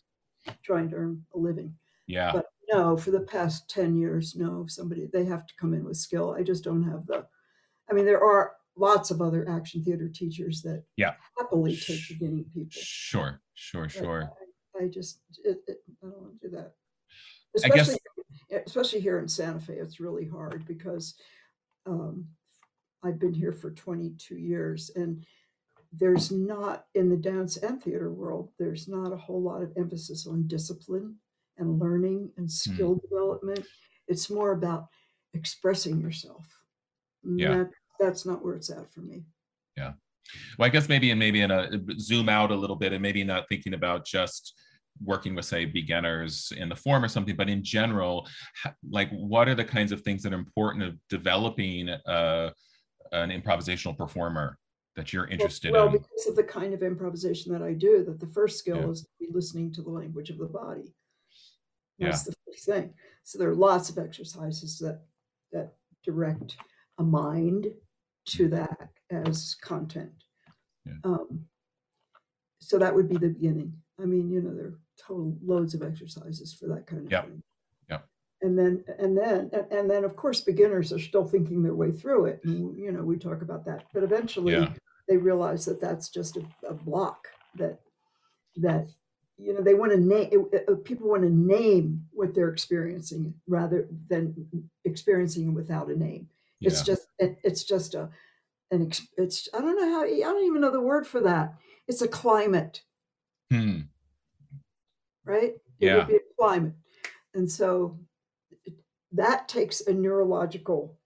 trying 0.64 0.92
to 0.92 0.96
earn 0.96 1.26
a 1.34 1.40
living. 1.40 1.74
yeah. 2.06 2.34
But 2.34 2.46
no, 2.72 2.98
for 2.98 3.12
the 3.12 3.22
past 3.22 3.70
ten 3.70 3.96
years, 3.96 4.36
no, 4.36 4.66
somebody 4.68 5.08
they 5.12 5.26
have 5.26 5.46
to 5.48 5.54
come 5.60 5.74
in 5.74 5.84
with 5.86 5.98
skill. 5.98 6.36
I 6.38 6.44
just 6.44 6.64
don't 6.64 6.84
have 6.84 7.06
the. 7.08 7.26
I 7.90 7.94
mean, 7.94 8.06
there 8.06 8.24
are 8.24 8.54
lots 8.76 9.12
of 9.12 9.22
other 9.22 9.48
action 9.50 9.84
theater 9.84 10.08
teachers 10.10 10.62
that 10.62 10.84
Yeah. 10.98 11.14
happily 11.38 11.76
take 11.76 12.08
beginning 12.10 12.46
people. 12.54 12.70
Sure. 12.72 13.42
Sure. 13.56 13.90
Sure. 13.90 14.32
I, 14.80 14.84
I 14.84 14.88
just 14.88 15.22
it, 15.44 15.58
it, 15.68 15.78
I 16.04 16.08
don't 16.08 16.22
want 16.22 16.42
to 16.42 16.50
do 16.50 16.56
that. 16.56 16.74
I 17.64 17.70
guess- 17.70 17.88
Especially, 17.90 18.64
especially 18.66 19.00
here 19.00 19.18
in 19.20 19.28
Santa 19.28 19.60
Fe, 19.60 19.74
it's 19.76 20.00
really 20.00 20.28
hard 20.28 20.66
because 20.68 21.16
um, 21.88 22.28
I've 23.04 23.20
been 23.20 23.34
here 23.34 23.54
for 23.54 23.72
22 23.72 24.36
years, 24.36 24.92
and 24.96 25.26
there's 25.92 26.32
not 26.32 26.86
in 26.94 27.10
the 27.10 27.16
dance 27.18 27.58
and 27.58 27.82
theater 27.82 28.12
world. 28.12 28.52
There's 28.60 28.88
not 28.88 29.12
a 29.14 29.18
whole 29.18 29.42
lot 29.42 29.64
of 29.64 29.72
emphasis 29.78 30.28
on 30.28 30.46
discipline 30.48 31.16
and 31.58 31.80
learning 31.80 32.32
and 32.38 32.52
skill 32.52 32.96
development. 32.96 33.66
It's 34.08 34.30
more 34.30 34.52
about 34.52 34.88
expressing 35.34 36.00
yourself. 36.00 36.46
And 37.24 37.40
Yeah. 37.40 37.58
that- 37.58 37.72
that's 38.00 38.26
not 38.26 38.44
where 38.44 38.56
it's 38.56 38.70
at 38.70 38.92
for 38.94 39.02
me. 39.02 39.26
Yeah. 39.76 39.94
Well, 40.58 40.68
I 40.68 40.70
guess 40.70 40.88
maybe 40.90 41.10
and 41.12 41.20
maybe 41.20 41.42
in 41.42 41.52
a 41.52 41.70
zoom 42.00 42.30
out 42.30 42.52
a 42.52 42.56
little 42.56 42.76
bit 42.76 42.94
and 42.94 43.02
maybe 43.02 43.24
not 43.24 43.48
thinking 43.50 43.74
about 43.74 44.06
just 44.06 44.54
working 45.04 45.36
with 45.36 45.46
say 45.46 45.66
beginners 45.66 46.52
in 46.58 46.70
the 46.70 46.76
form 46.76 47.04
or 47.04 47.08
something, 47.08 47.36
but 47.36 47.50
in 47.50 47.64
general, 47.64 48.28
like 48.90 49.10
what 49.12 49.48
are 49.48 49.56
the 49.56 49.64
kinds 49.64 49.92
of 49.92 50.02
things 50.02 50.24
that 50.24 50.34
are 50.34 50.38
important 50.38 50.84
of 50.84 50.98
developing 51.08 51.90
uh, 51.90 52.52
an 53.12 53.30
improvisational 53.30 53.96
performer 53.98 54.58
that 54.96 55.14
you're 55.14 55.28
interested 55.28 55.72
well, 55.72 55.86
in? 55.88 55.92
Well 55.94 56.00
because 56.02 56.28
of 56.28 56.36
the 56.36 56.44
kind 56.44 56.74
of 56.74 56.82
improvisation 56.84 57.54
that 57.54 57.62
I 57.62 57.74
do, 57.74 58.04
that 58.06 58.20
the 58.20 58.28
first 58.28 58.58
skill 58.60 58.78
Yeah. 58.78 58.90
is 58.90 59.02
to 59.04 59.10
be 59.20 59.28
listening 59.32 59.72
to 59.74 59.82
the 59.82 59.90
language 59.92 60.30
of 60.30 60.40
the 60.40 60.48
body. 60.48 60.94
Yeah. 61.98 62.08
That's 62.10 62.24
the 62.24 62.34
first 62.46 62.66
thing. 62.66 62.94
So 63.24 63.38
there 63.40 63.50
are 63.50 63.56
lots 63.56 63.90
of 63.90 63.98
exercises 63.98 64.78
that 64.80 65.02
that 65.52 65.74
direct 66.04 66.58
a 66.98 67.04
mind 67.04 67.68
to 68.26 68.48
that 68.50 68.90
as 69.12 69.56
content. 69.62 70.12
Yeah. 70.86 70.94
Um, 71.04 71.46
so 72.60 72.78
that 72.78 72.94
would 72.94 73.08
be 73.10 73.18
the 73.18 73.30
beginning. 73.30 73.74
I 74.00 74.06
mean, 74.06 74.30
you 74.30 74.42
know, 74.42 74.54
there 74.54 74.66
are 74.68 74.80
total 75.00 75.38
loads 75.44 75.74
of 75.74 75.82
exercises 75.84 76.54
for 76.54 76.68
that 76.68 76.86
kind 76.88 77.06
of 77.06 77.12
Yeah. 77.12 77.22
thing. 77.24 77.44
Yeah. 77.90 78.00
And 78.42 78.58
then, 78.58 78.84
and 79.00 79.18
then, 79.18 79.50
and, 79.54 79.72
and 79.72 79.90
then, 79.90 80.04
of 80.04 80.16
course, 80.16 80.42
beginners 80.42 80.92
are 80.92 81.00
still 81.00 81.26
thinking 81.26 81.64
their 81.64 81.76
way 81.76 81.92
through 81.92 82.26
it. 82.26 82.42
And, 82.44 82.78
you 82.78 82.92
know, 82.92 83.04
we 83.04 83.18
talk 83.18 83.42
about 83.42 83.66
that. 83.66 83.86
But 83.94 84.04
eventually, 84.04 84.54
Yeah. 84.54 84.74
they 85.08 85.18
realize 85.18 85.66
that 85.66 85.80
that's 85.80 86.10
just 86.10 86.38
a, 86.38 86.46
a 86.68 86.74
block 86.74 87.28
that 87.56 87.80
that 88.58 88.90
you 89.38 89.54
know 89.54 89.62
they 89.62 89.74
want 89.74 89.92
to 89.92 89.98
name 89.98 90.50
people 90.84 91.08
want 91.10 91.24
to 91.24 91.30
name 91.30 92.04
what 92.12 92.34
they're 92.34 92.50
experiencing 92.50 93.34
rather 93.48 93.88
than 94.10 94.34
experiencing 94.86 95.48
it 95.48 95.52
without 95.52 95.90
a 95.90 95.96
name 95.96 96.28
it's 96.62 96.82
just 96.82 97.08
it, 97.20 97.38
it's 97.44 97.64
just 97.64 97.94
a 97.94 98.10
an 98.72 98.92
it's 99.18 99.48
i 99.54 99.60
don't 99.60 99.80
know 99.80 99.90
how 99.92 100.04
i 100.04 100.20
don't 100.20 100.46
even 100.46 100.62
know 100.62 100.72
the 100.72 100.82
word 100.82 101.06
for 101.08 101.22
that 101.22 101.54
it's 101.88 102.02
a 102.02 102.08
climate 102.08 102.82
Hmm. 103.52 103.82
right 105.26 105.54
it 105.80 105.86
Yeah. 105.86 105.96
would 105.98 106.08
be 106.08 106.16
a 106.16 106.34
climate 106.38 106.74
and 107.34 107.50
so 107.50 107.98
that 109.12 109.48
takes 109.48 109.82
a 109.82 109.94
neurological 109.94 110.98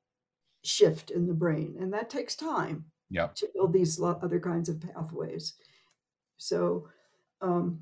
shift 0.64 1.12
in 1.12 1.28
the 1.28 1.34
brain 1.34 1.76
and 1.80 1.94
that 1.94 2.10
takes 2.10 2.36
time 2.36 2.86
Yep. 3.10 3.36
to 3.36 3.50
build 3.54 3.74
these 3.74 4.02
other 4.02 4.40
kinds 4.40 4.70
of 4.70 4.80
pathways. 4.80 5.54
So, 6.38 6.88
um, 7.42 7.82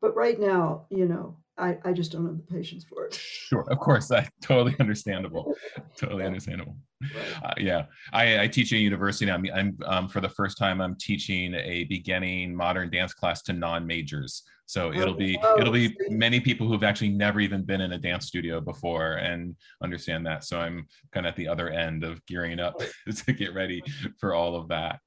but 0.00 0.14
right 0.14 0.38
now, 0.38 0.86
you 0.90 1.06
know, 1.06 1.36
I, 1.58 1.78
I 1.84 1.92
just 1.92 2.12
don't 2.12 2.24
have 2.24 2.36
the 2.36 2.54
patience 2.54 2.84
for 2.84 3.06
it. 3.06 3.20
Sure. 3.48 3.64
Of 3.70 3.78
course. 3.78 4.08
That 4.08 4.30
totally 4.42 4.76
understandable. 4.78 5.54
Totally 5.96 6.26
understandable. 6.26 6.76
Right. 7.00 7.42
Uh, 7.42 7.54
yeah, 7.56 7.86
I, 8.12 8.40
I 8.42 8.46
teach 8.46 8.72
at 8.74 8.76
a 8.76 8.78
university. 8.78 9.24
now. 9.24 9.36
I'm, 9.36 9.46
I'm 9.54 9.78
um, 9.86 10.08
for 10.08 10.20
the 10.20 10.28
first 10.28 10.58
time. 10.58 10.82
I'm 10.82 10.96
teaching 10.96 11.54
a 11.54 11.84
beginning 11.84 12.54
modern 12.54 12.90
dance 12.90 13.14
class 13.14 13.40
to 13.44 13.54
non-majors. 13.54 14.42
So 14.66 14.92
it'll 14.92 15.14
be 15.14 15.38
Oh, 15.42 15.58
it'll 15.58 15.72
be 15.72 15.96
many 16.10 16.40
people 16.40 16.68
who've 16.68 16.84
actually 16.84 17.08
never 17.08 17.40
even 17.40 17.62
been 17.62 17.80
in 17.80 17.92
a 17.92 17.98
dance 17.98 18.26
studio 18.26 18.60
before 18.60 19.14
and 19.14 19.56
understand 19.82 20.26
that. 20.26 20.44
So 20.44 20.60
I'm 20.60 20.86
kind 21.10 21.24
of 21.24 21.30
at 21.30 21.36
the 21.36 21.48
other 21.48 21.70
end 21.70 22.04
of 22.04 22.24
gearing 22.26 22.60
up 22.60 22.82
to 23.24 23.32
get 23.32 23.54
ready 23.54 23.82
for 24.18 24.34
all 24.34 24.56
of 24.56 24.68
that. 24.68 25.00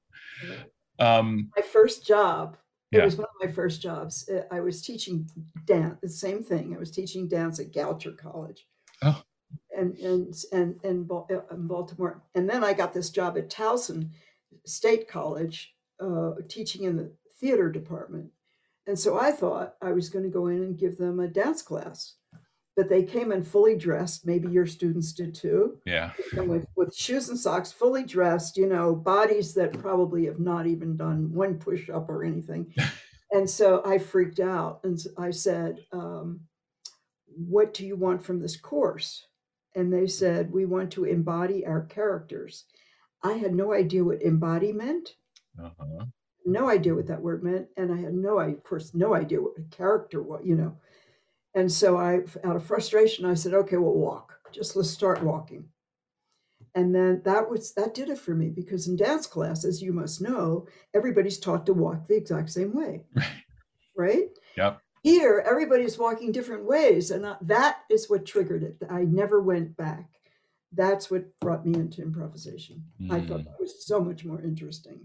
Um, 0.98 1.50
My 1.56 1.62
first 1.62 2.04
job, 2.04 2.56
it 2.92 2.98
Yeah. 2.98 3.04
was 3.04 3.16
one 3.16 3.26
of 3.26 3.46
my 3.46 3.52
first 3.52 3.80
jobs. 3.82 4.28
uh, 4.28 4.44
I 4.50 4.60
was 4.60 4.82
teaching 4.82 5.28
dance, 5.64 5.98
the 6.02 6.08
same 6.08 6.42
thing. 6.42 6.74
I 6.74 6.78
was 6.78 6.90
teaching 6.90 7.26
dance 7.28 7.58
at 7.58 7.72
Goucher 7.72 8.16
College. 8.16 8.66
Oh. 9.02 9.22
And, 9.76 9.96
and, 9.98 10.34
and, 10.52 10.80
and 10.84 11.10
uh, 11.10 11.24
in 11.50 11.66
Baltimore. 11.66 12.22
And 12.34 12.48
then 12.48 12.62
I 12.62 12.72
got 12.74 12.92
this 12.92 13.10
job 13.10 13.36
at 13.38 13.50
Towson 13.50 14.10
State 14.66 15.08
College, 15.08 15.74
uh, 16.00 16.32
teaching 16.48 16.84
in 16.84 16.96
the 16.96 17.12
theater 17.40 17.70
department. 17.70 18.30
And 18.86 18.98
so 18.98 19.18
I 19.18 19.30
thought 19.30 19.76
I 19.80 19.92
was 19.92 20.08
going 20.10 20.24
to 20.24 20.30
go 20.30 20.46
in 20.48 20.62
and 20.62 20.78
give 20.78 20.98
them 20.98 21.20
a 21.20 21.28
dance 21.28 21.62
class. 21.62 22.14
But 22.76 22.88
they 22.88 23.02
came 23.02 23.32
in 23.32 23.42
fully 23.42 23.76
dressed. 23.76 24.26
Maybe 24.26 24.48
your 24.48 24.66
students 24.66 25.12
did 25.12 25.34
too. 25.34 25.78
yeah, 25.84 26.12
with, 26.36 26.66
with 26.74 26.94
shoes 26.94 27.28
and 27.28 27.38
socks, 27.38 27.70
fully 27.70 28.02
dressed, 28.02 28.56
you 28.56 28.66
know, 28.66 28.94
bodies 28.94 29.52
that 29.54 29.78
probably 29.78 30.24
have 30.24 30.40
not 30.40 30.66
even 30.66 30.96
done 30.96 31.32
one 31.34 31.58
push 31.58 31.90
up 31.90 32.08
or 32.08 32.24
anything. 32.24 32.72
and 33.30 33.48
so 33.48 33.82
I 33.84 33.98
freaked 33.98 34.40
out 34.40 34.80
and 34.84 34.98
I 35.18 35.32
said, 35.32 35.84
um, 35.92 36.40
What 37.26 37.74
do 37.74 37.86
you 37.86 37.96
want 37.96 38.24
from 38.24 38.40
this 38.40 38.56
course? 38.56 39.26
and 39.74 39.92
they 39.92 40.06
said, 40.06 40.52
We 40.52 40.64
want 40.64 40.90
to 40.92 41.04
embody 41.04 41.64
our 41.66 41.82
characters. 41.82 42.64
I 43.22 43.34
had 43.34 43.54
no 43.54 43.72
idea 43.72 44.04
what 44.04 44.22
embody 44.22 44.72
meant. 44.72 45.14
Uh-huh. 45.62 46.06
No 46.44 46.68
idea 46.68 46.94
what 46.94 47.06
that 47.06 47.22
word 47.22 47.44
meant. 47.44 47.68
And 47.76 47.92
I 47.92 48.00
had 48.00 48.14
no, 48.14 48.40
of 48.40 48.62
course, 48.64 48.94
no 48.94 49.14
idea 49.14 49.40
what 49.40 49.58
a 49.58 49.74
character 49.74 50.22
was, 50.22 50.42
you 50.44 50.56
know. 50.56 50.76
And 51.54 51.70
so 51.70 51.98
I, 51.98 52.20
out 52.44 52.56
of 52.56 52.64
frustration, 52.64 53.24
I 53.24 53.34
said, 53.34 53.54
okay, 53.54 53.76
we'll 53.76 53.92
walk. 53.92 54.32
Just 54.52 54.76
let's 54.76 54.90
start 54.90 55.22
walking. 55.22 55.68
And 56.74 56.94
then 56.94 57.20
that 57.24 57.50
was 57.50 57.74
that 57.74 57.94
did 57.94 58.08
it 58.08 58.18
for 58.18 58.34
me 58.34 58.48
because 58.48 58.88
in 58.88 58.96
dance 58.96 59.26
class, 59.26 59.64
as 59.64 59.82
you 59.82 59.92
must 59.92 60.22
know, 60.22 60.66
everybody's 60.94 61.38
taught 61.38 61.66
to 61.66 61.74
walk 61.74 62.08
the 62.08 62.16
exact 62.16 62.50
same 62.50 62.74
way. 62.74 63.02
Right. 63.94 64.14
Right? 64.14 64.28
Yep. 64.56 64.80
Here, 65.02 65.44
everybody's 65.46 65.98
walking 65.98 66.32
different 66.32 66.64
ways. 66.64 67.10
And 67.10 67.26
that 67.42 67.80
is 67.90 68.08
what 68.08 68.24
triggered 68.24 68.62
it. 68.62 68.76
I 68.88 69.02
never 69.02 69.42
went 69.42 69.76
back. 69.76 70.08
That's 70.72 71.10
what 71.10 71.38
brought 71.40 71.66
me 71.66 71.78
into 71.78 72.00
improvisation. 72.00 72.82
Mm. 72.98 73.12
I 73.12 73.20
thought 73.20 73.40
hmm. 73.40 73.44
that 73.44 73.60
was 73.60 73.84
so 73.84 74.00
much 74.00 74.24
more 74.24 74.40
interesting. 74.40 75.00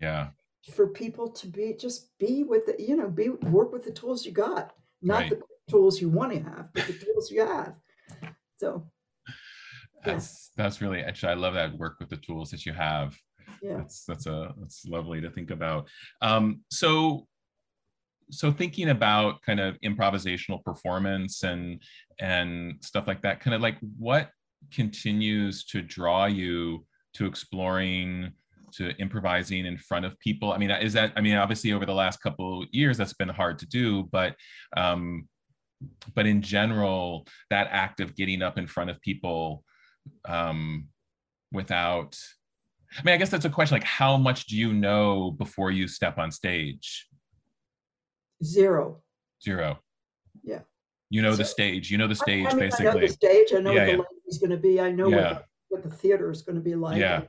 Yeah. 0.00 0.28
For 0.72 0.86
people 0.86 1.28
to 1.28 1.46
be 1.46 1.74
just 1.78 2.16
be 2.18 2.42
with 2.42 2.64
the, 2.64 2.76
you 2.78 2.96
know, 2.96 3.10
be 3.10 3.28
work 3.28 3.70
with 3.70 3.84
the 3.84 3.92
tools 3.92 4.24
you 4.24 4.32
got, 4.32 4.72
not 5.02 5.20
right. 5.20 5.30
the 5.30 5.42
tools 5.72 6.00
you 6.00 6.08
want 6.08 6.32
to 6.32 6.40
have, 6.40 6.68
but 6.72 6.86
the 6.86 6.92
tools 6.92 7.30
you 7.30 7.40
have. 7.40 7.74
So 8.58 8.86
that's 10.04 10.50
yeah. 10.56 10.64
that's 10.64 10.80
really 10.80 11.00
actually 11.02 11.32
I 11.32 11.34
love 11.34 11.54
that 11.54 11.76
work 11.76 11.96
with 12.00 12.10
the 12.10 12.16
tools 12.16 12.50
that 12.50 12.66
you 12.66 12.72
have. 12.72 13.16
Yeah. 13.62 13.76
That's 13.76 14.04
that's 14.04 14.26
a 14.26 14.54
that's 14.58 14.84
lovely 14.86 15.20
to 15.20 15.30
think 15.30 15.50
about. 15.50 15.88
Um, 16.20 16.62
so 16.70 17.26
so 18.30 18.50
thinking 18.50 18.88
about 18.88 19.42
kind 19.42 19.60
of 19.60 19.78
improvisational 19.84 20.62
performance 20.64 21.42
and 21.42 21.82
and 22.20 22.76
stuff 22.80 23.06
like 23.06 23.22
that, 23.22 23.40
kind 23.40 23.54
of 23.54 23.60
like 23.60 23.76
what 23.98 24.30
continues 24.72 25.64
to 25.64 25.82
draw 25.82 26.26
you 26.26 26.84
to 27.14 27.26
exploring 27.26 28.32
to 28.72 28.90
improvising 28.96 29.66
in 29.66 29.76
front 29.76 30.06
of 30.06 30.18
people 30.18 30.52
i 30.52 30.56
mean 30.56 30.70
is 30.70 30.94
that 30.94 31.12
i 31.16 31.20
mean 31.20 31.36
obviously 31.36 31.72
over 31.72 31.84
the 31.84 31.92
last 31.92 32.22
couple 32.22 32.64
years 32.72 32.96
that's 32.96 33.12
been 33.12 33.28
hard 33.28 33.58
to 33.58 33.66
do 33.66 34.04
but 34.04 34.34
um 34.78 35.28
but 36.14 36.26
in 36.26 36.42
general 36.42 37.26
that 37.50 37.68
act 37.70 38.00
of 38.00 38.14
getting 38.16 38.42
up 38.42 38.58
in 38.58 38.66
front 38.66 38.90
of 38.90 39.00
people 39.00 39.64
um 40.28 40.88
without 41.52 42.16
i 42.98 43.02
mean 43.02 43.14
i 43.14 43.16
guess 43.16 43.30
that's 43.30 43.44
a 43.44 43.50
question 43.50 43.74
like 43.74 43.84
how 43.84 44.16
much 44.16 44.46
do 44.46 44.56
you 44.56 44.72
know 44.72 45.30
before 45.32 45.70
you 45.70 45.86
step 45.88 46.18
on 46.18 46.30
stage 46.30 47.08
zero 48.42 49.02
zero 49.42 49.78
yeah 50.42 50.60
you 51.10 51.22
know 51.22 51.32
so, 51.32 51.38
the 51.38 51.44
stage 51.44 51.90
you 51.90 51.98
know 51.98 52.08
the 52.08 52.14
stage 52.14 52.46
I 52.46 52.50
mean, 52.50 52.58
basically 52.58 52.88
i 52.88 52.94
know 52.94 53.00
the 53.00 53.08
stage 53.08 53.48
i 53.54 53.60
know 53.60 53.72
yeah, 53.72 53.96
what 53.96 54.08
the 54.08 54.14
yeah. 54.24 54.28
is 54.28 54.38
going 54.38 54.50
to 54.50 54.56
be 54.56 54.80
i 54.80 54.90
know 54.90 55.08
yeah. 55.08 55.16
what, 55.16 55.34
the, 55.34 55.44
what 55.68 55.82
the 55.82 55.90
theater 55.90 56.30
is 56.30 56.42
going 56.42 56.56
to 56.56 56.62
be 56.62 56.74
like 56.74 56.98
yeah. 56.98 57.22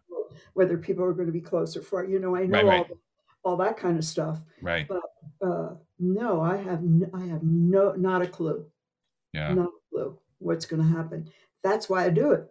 whether 0.54 0.78
people 0.78 1.04
are 1.04 1.14
going 1.14 1.28
to 1.28 1.34
be 1.34 1.42
closer 1.42 1.82
for 1.82 2.06
you 2.06 2.20
know 2.20 2.36
i 2.36 2.46
know 2.46 2.58
right, 2.58 2.66
right. 2.66 2.78
all 2.80 2.86
the, 2.86 2.98
all 3.44 3.58
that 3.58 3.78
kind 3.78 3.98
of 3.98 4.06
stuff. 4.06 4.40
Right. 4.62 4.88
But 4.88 5.02
uh, 5.46 5.76
no, 6.00 6.42
I 6.42 6.58
have 6.58 6.82
no, 6.84 7.10
I 7.14 7.26
have 7.26 7.44
no 7.44 7.94
not 7.94 8.22
a 8.22 8.28
clue. 8.28 8.66
Yeah. 9.34 9.54
Not 9.54 9.68
a 9.68 9.96
clue 9.96 10.20
what's 10.40 10.66
going 10.66 10.82
to 10.82 10.88
happen. 10.88 11.30
That's 11.64 11.90
why 11.90 12.06
I 12.06 12.10
do 12.10 12.32
it. 12.32 12.48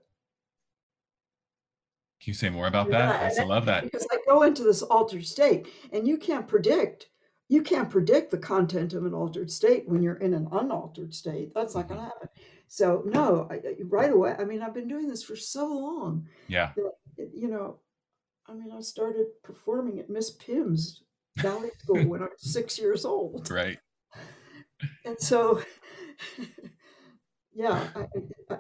Can 2.20 2.31
you 2.31 2.35
say 2.35 2.50
more 2.50 2.66
about 2.66 2.90
yeah, 2.90 3.28
that? 3.28 3.38
I 3.38 3.44
love 3.44 3.66
that. 3.66 3.85
Because 3.85 4.07
I 4.11 4.18
go 4.26 4.42
into 4.42 4.62
this 4.62 4.83
altered 4.83 5.26
state 5.26 5.66
and 5.92 6.07
you 6.07 6.16
can't 6.16 6.46
predict 6.46 7.09
you 7.52 7.61
can't 7.61 7.90
predict 7.90 8.31
the 8.31 8.38
content 8.38 8.94
of 8.94 9.05
an 9.05 9.12
altered 9.12 9.50
state 9.50 9.87
when 9.87 10.02
you're 10.02 10.14
in 10.14 10.33
an 10.33 10.48
unaltered 10.52 11.14
state. 11.14 11.52
That's 11.55 11.74
not 11.74 11.87
going 11.87 12.00
to 12.00 12.07
mm-hmm. 12.07 12.20
happen. 12.22 12.28
So 12.66 13.02
no, 13.05 13.46
I, 13.50 13.61
right 13.85 14.11
away. 14.11 14.35
I 14.38 14.44
mean, 14.44 14.62
I've 14.62 14.72
been 14.72 14.88
doing 14.88 15.07
this 15.07 15.22
for 15.22 15.37
so 15.37 15.66
long. 15.66 16.26
Yeah. 16.48 16.70
That, 16.74 17.31
you 17.35 17.48
know, 17.48 17.76
I 18.52 18.54
mean, 18.54 18.70
I 18.70 18.80
started 18.80 19.26
performing 19.42 19.98
at 19.98 20.10
Miss 20.10 20.30
Pim's 20.30 21.02
ballet 21.42 21.70
school 21.78 22.04
when 22.04 22.22
I 22.22 22.26
was 22.26 22.52
six 22.52 22.78
years 22.78 23.04
old. 23.04 23.50
Right. 23.50 23.78
And 25.06 25.18
so, 25.18 25.62
yeah, 27.54 27.88
I, 27.94 28.06
I, 28.52 28.58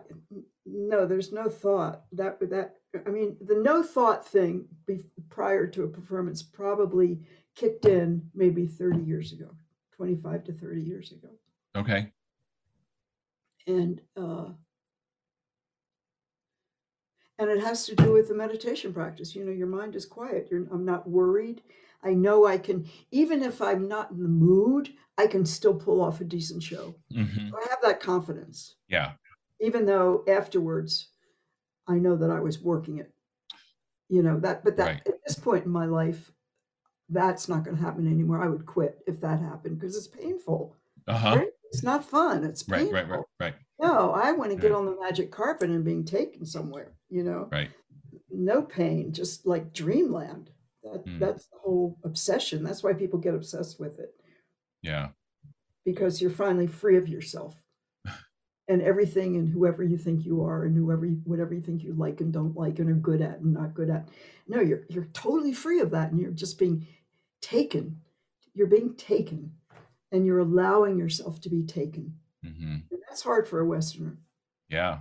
no, 0.64 1.04
there's 1.04 1.32
no 1.32 1.48
thought 1.48 2.04
that 2.12 2.38
that. 2.50 2.76
I 3.06 3.10
mean, 3.10 3.36
the 3.40 3.56
no 3.56 3.82
thought 3.82 4.26
thing 4.26 4.66
be, 4.86 5.00
prior 5.30 5.66
to 5.66 5.84
a 5.84 5.88
performance 5.88 6.42
probably 6.42 7.20
kicked 7.54 7.86
in 7.86 8.22
maybe 8.34 8.66
30 8.66 9.00
years 9.00 9.32
ago, 9.32 9.50
25 9.96 10.44
to 10.44 10.52
30 10.52 10.82
years 10.82 11.12
ago. 11.12 11.28
Okay. 11.74 12.12
And 13.66 14.00
uh, 14.16 14.50
and 17.38 17.50
it 17.50 17.60
has 17.60 17.86
to 17.86 17.94
do 17.94 18.12
with 18.12 18.28
the 18.28 18.34
meditation 18.34 18.92
practice. 18.92 19.34
You 19.34 19.44
know 19.44 19.52
your 19.52 19.66
mind 19.66 19.96
is 19.96 20.06
quiet. 20.06 20.48
You're, 20.50 20.66
i'm 20.72 20.84
not 20.84 21.08
worried. 21.08 21.62
I 22.04 22.14
know 22.14 22.46
i 22.46 22.58
can 22.58 22.88
even 23.10 23.42
if 23.42 23.62
i'm 23.62 23.88
not 23.88 24.10
in 24.10 24.22
the 24.22 24.28
mood 24.28 24.90
i 25.18 25.26
can 25.26 25.46
still 25.46 25.74
pull 25.74 26.00
off 26.00 26.20
a 26.20 26.24
decent 26.24 26.62
show. 26.62 26.94
Mm-hmm. 27.12 27.54
i 27.54 27.66
have 27.70 27.78
that 27.82 28.00
confidence. 28.00 28.76
Yeah. 28.88 29.12
Even 29.60 29.86
though 29.86 30.24
afterwards 30.28 31.08
i 31.88 31.94
know 31.94 32.16
that 32.16 32.30
i 32.30 32.40
was 32.40 32.60
working 32.60 32.98
it. 32.98 33.12
You 34.08 34.22
know 34.22 34.38
that 34.40 34.64
but 34.64 34.76
that 34.76 34.86
right. 34.86 35.02
at 35.06 35.24
this 35.26 35.38
point 35.38 35.64
in 35.64 35.70
my 35.70 35.86
life 35.86 36.30
that's 37.08 37.48
not 37.48 37.64
going 37.64 37.76
to 37.76 37.82
happen 37.82 38.06
anymore. 38.06 38.42
I 38.42 38.48
would 38.48 38.64
quit 38.64 38.98
if 39.06 39.20
that 39.20 39.40
happened 39.40 39.78
because 39.78 39.96
it's 39.96 40.06
painful. 40.06 40.74
Uh-huh. 41.06 41.36
right? 41.36 41.48
it's 41.72 41.82
not 41.82 42.04
fun. 42.04 42.44
It's 42.44 42.62
painful. 42.62 42.92
right 42.92 43.08
right 43.08 43.18
right 43.18 43.24
right. 43.40 43.54
No, 43.80 44.12
I 44.12 44.32
want 44.32 44.50
to 44.50 44.56
get 44.56 44.72
on 44.72 44.86
the 44.86 44.96
magic 45.00 45.32
carpet 45.32 45.70
and 45.70 45.84
being 45.84 46.04
taken 46.04 46.46
somewhere, 46.46 46.92
you 47.12 47.22
know? 47.22 47.48
Right. 47.52 47.70
No 48.30 48.62
pain, 48.62 49.12
just 49.12 49.46
like 49.46 49.74
dreamland. 49.74 50.50
That, 50.82 51.06
mm. 51.06 51.18
That's 51.18 51.46
the 51.46 51.58
whole 51.58 51.98
obsession. 52.04 52.64
That's 52.64 52.82
why 52.82 52.94
people 52.94 53.18
get 53.18 53.34
obsessed 53.34 53.78
with 53.78 53.98
it. 53.98 54.14
Yeah. 54.82 55.08
Because 55.84 56.20
you're 56.20 56.30
finally 56.30 56.66
free 56.66 56.96
of 56.96 57.08
yourself 57.08 57.54
and 58.68 58.82
everything 58.82 59.36
and 59.36 59.48
whoever 59.48 59.82
you 59.82 59.98
think 59.98 60.24
you 60.24 60.42
are 60.42 60.64
and 60.64 60.74
whoever 60.74 61.04
you, 61.04 61.20
whatever 61.24 61.54
you 61.54 61.60
think 61.60 61.84
you 61.84 61.92
like 61.92 62.20
and 62.20 62.32
don't 62.32 62.56
like 62.56 62.78
and 62.78 62.88
are 62.88 62.94
good 62.94 63.20
at 63.20 63.40
and 63.40 63.52
not 63.52 63.74
good 63.74 63.90
at. 63.90 64.08
No, 64.48 64.60
you're 64.60 64.82
you're 64.88 65.08
totally 65.12 65.52
free 65.52 65.80
of 65.80 65.90
that 65.90 66.10
and 66.10 66.20
you're 66.20 66.30
just 66.30 66.58
being 66.58 66.86
taken. 67.42 68.00
You're 68.54 68.66
being 68.66 68.94
taken 68.94 69.52
and 70.10 70.24
you're 70.26 70.40
allowing 70.40 70.98
yourself 70.98 71.40
to 71.42 71.50
be 71.50 71.62
taken. 71.62 72.14
Mm-hmm. 72.44 72.76
That's 73.08 73.22
hard 73.22 73.46
for 73.46 73.60
a 73.60 73.66
Westerner. 73.66 74.18
Yeah. 74.68 75.00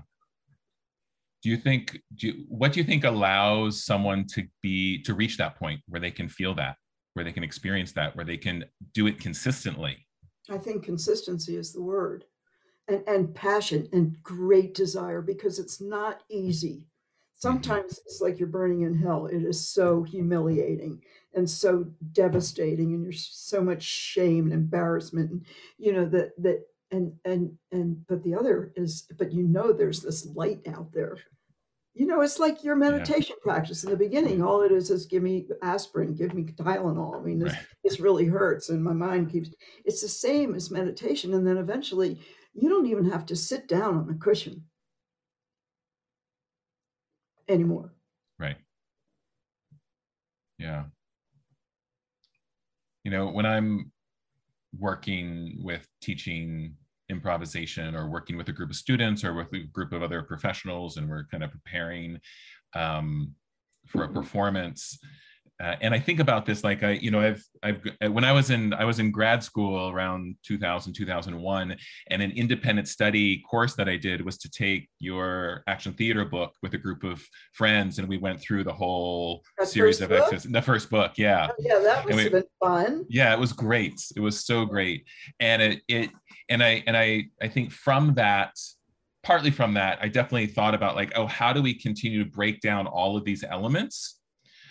Do 1.41 1.49
you 1.49 1.57
think? 1.57 1.99
Do 2.15 2.27
you, 2.27 2.45
what 2.47 2.73
do 2.73 2.79
you 2.79 2.85
think 2.85 3.03
allows 3.03 3.83
someone 3.83 4.25
to 4.27 4.47
be 4.61 5.01
to 5.03 5.13
reach 5.13 5.37
that 5.37 5.57
point 5.57 5.81
where 5.87 6.01
they 6.01 6.11
can 6.11 6.29
feel 6.29 6.53
that, 6.55 6.75
where 7.13 7.25
they 7.25 7.31
can 7.31 7.43
experience 7.43 7.91
that, 7.93 8.15
where 8.15 8.25
they 8.25 8.37
can 8.37 8.65
do 8.93 9.07
it 9.07 9.19
consistently? 9.19 10.05
I 10.49 10.57
think 10.57 10.83
consistency 10.83 11.55
is 11.55 11.73
the 11.73 11.81
word, 11.81 12.25
and 12.87 13.03
and 13.07 13.33
passion 13.33 13.89
and 13.91 14.21
great 14.21 14.75
desire 14.75 15.21
because 15.21 15.57
it's 15.57 15.81
not 15.81 16.21
easy. 16.29 16.75
Mm-hmm. 16.75 17.47
Sometimes 17.47 17.93
mm-hmm. 17.93 18.01
it's 18.05 18.21
like 18.21 18.39
you're 18.39 18.47
burning 18.47 18.81
in 18.81 18.95
hell. 18.95 19.25
It 19.25 19.43
is 19.43 19.67
so 19.67 20.03
humiliating 20.03 21.01
and 21.33 21.49
so 21.49 21.85
devastating, 22.11 22.93
and 22.93 23.03
you're 23.03 23.13
so 23.13 23.61
much 23.63 23.81
shame 23.81 24.45
and 24.45 24.53
embarrassment. 24.53 25.31
And, 25.31 25.45
you 25.77 25.93
know 25.93 26.05
that 26.05 26.31
that 26.37 26.65
and 26.91 27.13
and 27.25 27.51
and 27.71 28.05
but 28.07 28.23
the 28.23 28.35
other 28.35 28.71
is 28.75 29.07
but 29.17 29.31
you 29.31 29.43
know 29.43 29.71
there's 29.71 30.01
this 30.01 30.25
light 30.25 30.61
out 30.67 30.91
there. 30.93 31.17
You 31.93 32.05
know 32.05 32.21
it's 32.21 32.39
like 32.39 32.63
your 32.63 32.75
meditation 32.75 33.35
yeah. 33.39 33.51
practice 33.53 33.83
in 33.83 33.91
the 33.91 33.97
beginning. 33.97 34.41
All 34.41 34.61
it 34.61 34.71
is 34.71 34.89
is 34.89 35.05
give 35.05 35.23
me 35.23 35.47
aspirin 35.61 36.15
give 36.15 36.33
me 36.33 36.43
tylenol. 36.43 37.19
I 37.19 37.23
mean 37.23 37.39
this, 37.39 37.53
right. 37.53 37.65
this 37.83 37.99
really 37.99 38.25
hurts 38.25 38.69
and 38.69 38.83
my 38.83 38.93
mind 38.93 39.31
keeps 39.31 39.53
it's 39.85 40.01
the 40.01 40.07
same 40.07 40.55
as 40.55 40.71
meditation. 40.71 41.33
And 41.33 41.45
then 41.45 41.57
eventually 41.57 42.19
you 42.53 42.69
don't 42.69 42.87
even 42.87 43.09
have 43.09 43.25
to 43.27 43.35
sit 43.35 43.67
down 43.67 43.97
on 43.97 44.09
a 44.09 44.13
cushion 44.15 44.63
anymore. 47.47 47.93
Right. 48.39 48.57
Yeah. 50.57 50.83
You 53.03 53.11
know 53.11 53.29
when 53.29 53.45
i'm 53.45 53.91
working 54.77 55.59
with 55.61 55.87
teaching 56.01 56.75
improvisation 57.11 57.95
or 57.95 58.09
working 58.09 58.37
with 58.37 58.49
a 58.49 58.51
group 58.51 58.69
of 58.69 58.75
students 58.75 59.23
or 59.23 59.33
with 59.33 59.53
a 59.53 59.59
group 59.59 59.93
of 59.93 60.01
other 60.01 60.23
professionals 60.23 60.97
and 60.97 61.07
we're 61.07 61.25
kind 61.25 61.43
of 61.43 61.51
preparing 61.51 62.19
um, 62.73 63.35
for 63.85 64.03
a 64.05 64.09
performance 64.09 64.97
uh, 65.61 65.75
and 65.81 65.93
I 65.93 65.99
think 65.99 66.19
about 66.19 66.45
this 66.45 66.63
like 66.63 66.81
I, 66.81 66.91
you 66.91 67.11
know, 67.11 67.19
I've, 67.19 67.45
I've, 67.61 67.81
uh, 68.03 68.11
when 68.11 68.23
I 68.23 68.31
was 68.31 68.49
in, 68.49 68.73
I 68.73 68.85
was 68.85 68.99
in 68.99 69.11
grad 69.11 69.43
school 69.43 69.89
around 69.89 70.35
2000, 70.43 70.93
2001, 70.93 71.75
and 72.09 72.21
an 72.21 72.31
independent 72.31 72.87
study 72.87 73.43
course 73.49 73.75
that 73.75 73.87
I 73.87 73.97
did 73.97 74.25
was 74.25 74.37
to 74.39 74.49
take 74.49 74.89
your 74.99 75.63
action 75.67 75.93
theater 75.93 76.25
book 76.25 76.53
with 76.63 76.73
a 76.73 76.79
group 76.79 77.03
of 77.03 77.23
friends, 77.53 77.99
and 77.99 78.07
we 78.07 78.17
went 78.17 78.41
through 78.41 78.63
the 78.63 78.73
whole 78.73 79.43
that 79.59 79.67
series 79.67 80.01
of 80.01 80.11
exercises. 80.11 80.51
The 80.51 80.61
first 80.61 80.89
book, 80.89 81.11
yeah, 81.17 81.49
oh, 81.51 81.55
yeah, 81.59 81.79
that 81.79 82.05
must 82.05 82.15
we, 82.15 82.23
have 82.23 82.31
been 82.31 82.43
fun. 82.59 83.05
Yeah, 83.07 83.31
it 83.33 83.39
was 83.39 83.53
great. 83.53 84.01
It 84.15 84.19
was 84.19 84.43
so 84.43 84.65
great, 84.65 85.05
and 85.39 85.61
it, 85.61 85.81
it, 85.87 86.09
and 86.49 86.63
I, 86.63 86.83
and 86.87 86.97
I, 86.97 87.25
I 87.39 87.49
think 87.49 87.71
from 87.71 88.15
that, 88.15 88.57
partly 89.21 89.51
from 89.51 89.75
that, 89.75 89.99
I 90.01 90.07
definitely 90.07 90.47
thought 90.47 90.73
about 90.73 90.95
like, 90.95 91.11
oh, 91.15 91.27
how 91.27 91.53
do 91.53 91.61
we 91.61 91.75
continue 91.75 92.23
to 92.23 92.29
break 92.29 92.61
down 92.61 92.87
all 92.87 93.15
of 93.15 93.25
these 93.25 93.43
elements 93.47 94.20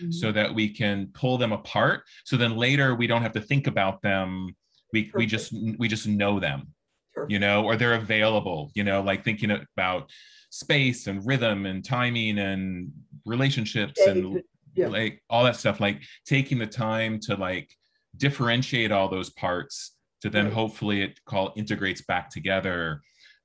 mm-hmm. 0.01 0.11
so 0.11 0.33
that 0.33 0.55
we 0.55 0.69
can 0.69 1.11
pull 1.15 1.39
them 1.39 1.53
apart? 1.53 2.03
So 2.25 2.37
then 2.37 2.57
later 2.57 2.95
we 2.95 3.07
don't 3.07 3.23
have 3.23 3.33
to 3.33 3.41
think 3.41 3.67
about 3.67 4.03
them. 4.03 4.55
We 4.93 5.05
Perfect. 5.05 5.19
we 5.19 5.27
just 5.27 5.53
we 5.79 5.89
just 5.89 6.07
know 6.07 6.41
them, 6.41 6.69
Perfect. 7.15 7.33
you 7.33 7.39
know, 7.39 7.65
or 7.65 7.77
they're 7.77 7.95
available, 7.95 8.71
you 8.75 8.85
know, 8.85 9.01
like 9.03 9.25
thinking 9.25 9.51
about 9.51 10.11
space 10.51 11.07
and 11.07 11.25
rhythm 11.25 11.67
and 11.67 11.85
timing 11.85 12.39
and 12.39 12.91
relationships 13.25 14.01
yeah, 14.05 14.11
and 14.11 14.43
yeah. 14.75 14.89
like 14.89 15.23
all 15.31 15.45
that 15.45 15.57
stuff, 15.57 15.81
like 15.81 16.03
taking 16.27 16.59
the 16.59 16.67
time 16.67 17.21
to 17.21 17.37
like 17.37 17.71
differentiate 18.17 18.91
all 18.91 19.09
those 19.09 19.31
parts 19.31 19.93
to 20.23 20.31
then 20.31 20.47
right. 20.47 20.55
hopefully 20.55 21.03
it 21.03 21.21
call 21.25 21.53
integrates 21.57 22.03
back 22.03 22.31
together. 22.31 23.01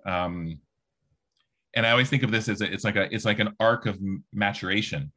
Um, 0.05 0.59
and 1.75 1.85
I 1.85 1.91
always 1.91 2.09
think 2.09 2.23
of 2.23 2.31
this 2.31 2.47
as 2.49 2.61
a, 2.61 2.71
it's 2.71 2.83
like 2.83 2.95
a 2.95 3.13
it's 3.13 3.25
like 3.25 3.39
an 3.39 3.53
arc 3.59 3.85
of 3.85 3.99
maturation, 4.33 5.11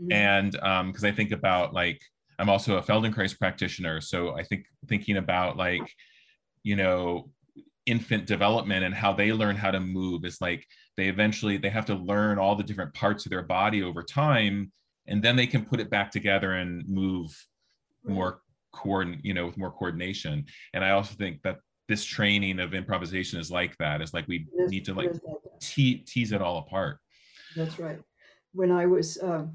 mm-hmm. 0.00 0.12
and 0.12 0.52
because 0.52 1.04
um, 1.04 1.10
I 1.10 1.12
think 1.12 1.32
about 1.32 1.72
like 1.72 2.00
I'm 2.38 2.48
also 2.48 2.76
a 2.76 2.82
Feldenkrais 2.82 3.38
practitioner, 3.38 4.00
so 4.00 4.36
I 4.36 4.42
think 4.42 4.66
thinking 4.88 5.16
about 5.16 5.56
like 5.56 5.88
you 6.62 6.76
know 6.76 7.30
infant 7.86 8.26
development 8.26 8.84
and 8.84 8.94
how 8.94 9.12
they 9.12 9.32
learn 9.32 9.56
how 9.56 9.70
to 9.70 9.80
move 9.80 10.24
is 10.24 10.40
like 10.40 10.64
they 10.96 11.08
eventually 11.08 11.56
they 11.56 11.70
have 11.70 11.86
to 11.86 11.94
learn 11.94 12.38
all 12.38 12.54
the 12.54 12.62
different 12.62 12.94
parts 12.94 13.26
of 13.26 13.30
their 13.30 13.42
body 13.42 13.82
over 13.82 14.04
time 14.04 14.70
and 15.08 15.20
then 15.20 15.34
they 15.34 15.48
can 15.48 15.64
put 15.64 15.80
it 15.80 15.90
back 15.90 16.08
together 16.08 16.52
and 16.52 16.88
move 16.88 17.36
more 18.04 18.40
coordinate 18.72 19.24
you 19.24 19.34
know 19.34 19.46
with 19.46 19.58
more 19.58 19.72
coordination 19.72 20.44
and 20.74 20.84
i 20.84 20.90
also 20.90 21.12
think 21.16 21.42
that 21.42 21.56
this 21.88 22.04
training 22.04 22.60
of 22.60 22.72
improvisation 22.72 23.40
is 23.40 23.50
like 23.50 23.76
that 23.78 24.00
it's 24.00 24.14
like 24.14 24.28
we 24.28 24.46
need 24.68 24.84
to 24.84 24.94
like 24.94 25.10
te- 25.62 25.98
tease 25.98 26.32
it 26.32 26.42
all 26.42 26.58
apart. 26.58 26.98
That's 27.56 27.78
right. 27.78 28.00
When 28.52 28.70
I 28.70 28.86
was 28.86 29.18
uh, 29.18 29.46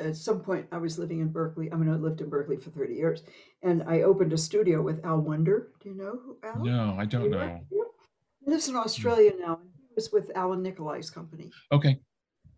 at 0.00 0.16
some 0.16 0.40
point, 0.40 0.66
I 0.70 0.78
was 0.78 0.98
living 0.98 1.20
in 1.20 1.28
Berkeley. 1.28 1.72
I 1.72 1.76
mean, 1.76 1.92
I 1.92 1.96
lived 1.96 2.20
in 2.20 2.28
Berkeley 2.28 2.56
for 2.56 2.70
30 2.70 2.94
years, 2.94 3.22
and 3.62 3.82
I 3.84 4.02
opened 4.02 4.32
a 4.32 4.38
studio 4.38 4.80
with 4.82 5.04
Al 5.04 5.20
Wunder. 5.20 5.68
Do 5.80 5.88
you 5.88 5.94
know 5.96 6.18
who 6.24 6.38
Al? 6.42 6.64
No, 6.64 6.96
I 6.98 7.04
don't 7.04 7.30
know. 7.30 7.60
He 7.68 8.50
lives 8.50 8.68
in 8.68 8.76
Australia 8.76 9.32
now, 9.38 9.60
he 9.76 9.94
was 9.94 10.12
with 10.12 10.30
Alwin 10.34 10.62
Nikolais' 10.62 11.10
company. 11.10 11.50
Okay. 11.72 12.00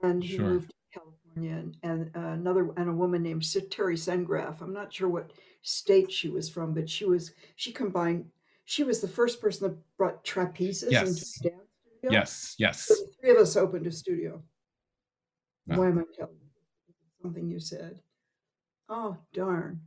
And 0.03 0.23
he 0.23 0.37
sure. 0.37 0.47
moved 0.47 0.71
to 0.71 1.01
California, 1.01 1.57
and, 1.57 1.77
and 1.83 2.11
uh, 2.17 2.31
another 2.31 2.71
and 2.77 2.89
a 2.89 2.93
woman 2.93 3.23
named 3.23 3.45
Terry 3.71 3.97
Sendgraff. 3.97 4.61
I'm 4.61 4.73
not 4.73 4.93
sure 4.93 5.09
what 5.09 5.33
state 5.63 6.11
she 6.11 6.29
was 6.29 6.49
from, 6.49 6.75
but 6.75 6.89
she 6.89 7.05
was 7.05 7.33
she 7.57 7.73
combined. 7.73 8.27
She 8.65 8.85
was 8.85 9.01
the 9.01 9.09
first 9.09 9.41
person 9.41 9.69
that 9.69 9.79
brought 9.97 10.25
trapezes 10.25 10.91
yes. 10.91 11.09
into 11.09 11.51
dance 11.51 11.61
studio? 12.01 12.11
Yes, 12.11 12.55
yes. 12.59 12.87
So 12.87 12.95
the 12.95 13.11
three 13.21 13.31
of 13.33 13.39
us 13.39 13.57
opened 13.57 13.87
a 13.87 13.93
studio. 13.93 14.43
No. 15.67 15.79
Why 15.79 15.89
am 15.89 15.99
I 15.99 16.03
telling 16.17 16.37
you? 16.41 16.50
Something 17.23 17.49
you 17.49 17.61
said. 17.61 18.01
Oh, 18.89 19.17
darn. 19.33 19.81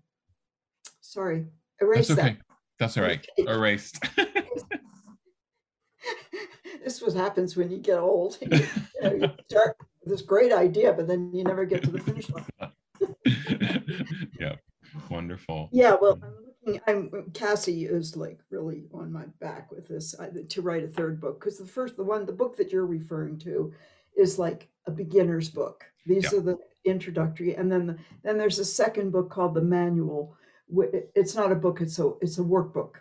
Sorry. 1.01 1.47
Erase 1.81 2.07
That's 2.09 2.19
okay. 2.19 2.29
that. 2.29 2.37
That's 2.79 2.97
all 2.97 3.03
right. 3.03 3.25
Erased. 3.37 3.99
this 6.83 6.97
is 6.97 7.01
what 7.01 7.13
happens 7.13 7.55
when 7.55 7.71
you 7.71 7.79
get 7.79 7.99
old. 7.99 8.37
You, 9.03 9.09
know, 9.09 9.27
you 9.27 9.31
start 9.49 9.75
this 10.05 10.21
great 10.21 10.53
idea, 10.53 10.93
but 10.93 11.09
then 11.09 11.29
you 11.33 11.43
never 11.43 11.65
get 11.65 11.83
to 11.83 11.91
the 11.91 11.99
finish 11.99 12.29
line. 12.29 12.45
yeah, 14.39 14.55
wonderful. 15.09 15.67
Yeah, 15.73 15.97
well, 15.99 16.15
mm. 16.15 16.79
I'm 16.87 17.09
I'm 17.13 17.31
Cassie 17.33 17.85
is 17.85 18.15
like 18.15 18.39
really 18.49 18.85
on 18.93 19.11
my 19.11 19.25
back 19.39 19.71
with 19.71 19.87
this 19.87 20.15
I, 20.19 20.29
to 20.29 20.61
write 20.61 20.83
a 20.83 20.87
third 20.87 21.19
book 21.19 21.39
because 21.39 21.57
the 21.57 21.65
first 21.65 21.97
the 21.97 22.03
one 22.03 22.25
the 22.25 22.31
book 22.31 22.55
that 22.57 22.71
you're 22.71 22.85
referring 22.85 23.37
to 23.39 23.73
is 24.17 24.39
like 24.39 24.69
a 24.85 24.91
beginner's 24.91 25.49
book. 25.49 25.85
These 26.05 26.31
yeah. 26.31 26.39
are 26.39 26.41
the 26.41 26.57
introductory, 26.85 27.55
and 27.55 27.71
then 27.71 27.87
the, 27.87 27.97
then 28.23 28.37
there's 28.37 28.59
a 28.59 28.65
second 28.65 29.11
book 29.11 29.29
called 29.29 29.53
the 29.53 29.61
manual. 29.61 30.35
It's 31.15 31.35
not 31.35 31.51
a 31.51 31.55
book; 31.55 31.81
it's 31.81 31.99
a 31.99 32.13
it's 32.21 32.37
a 32.39 32.43
workbook, 32.43 32.95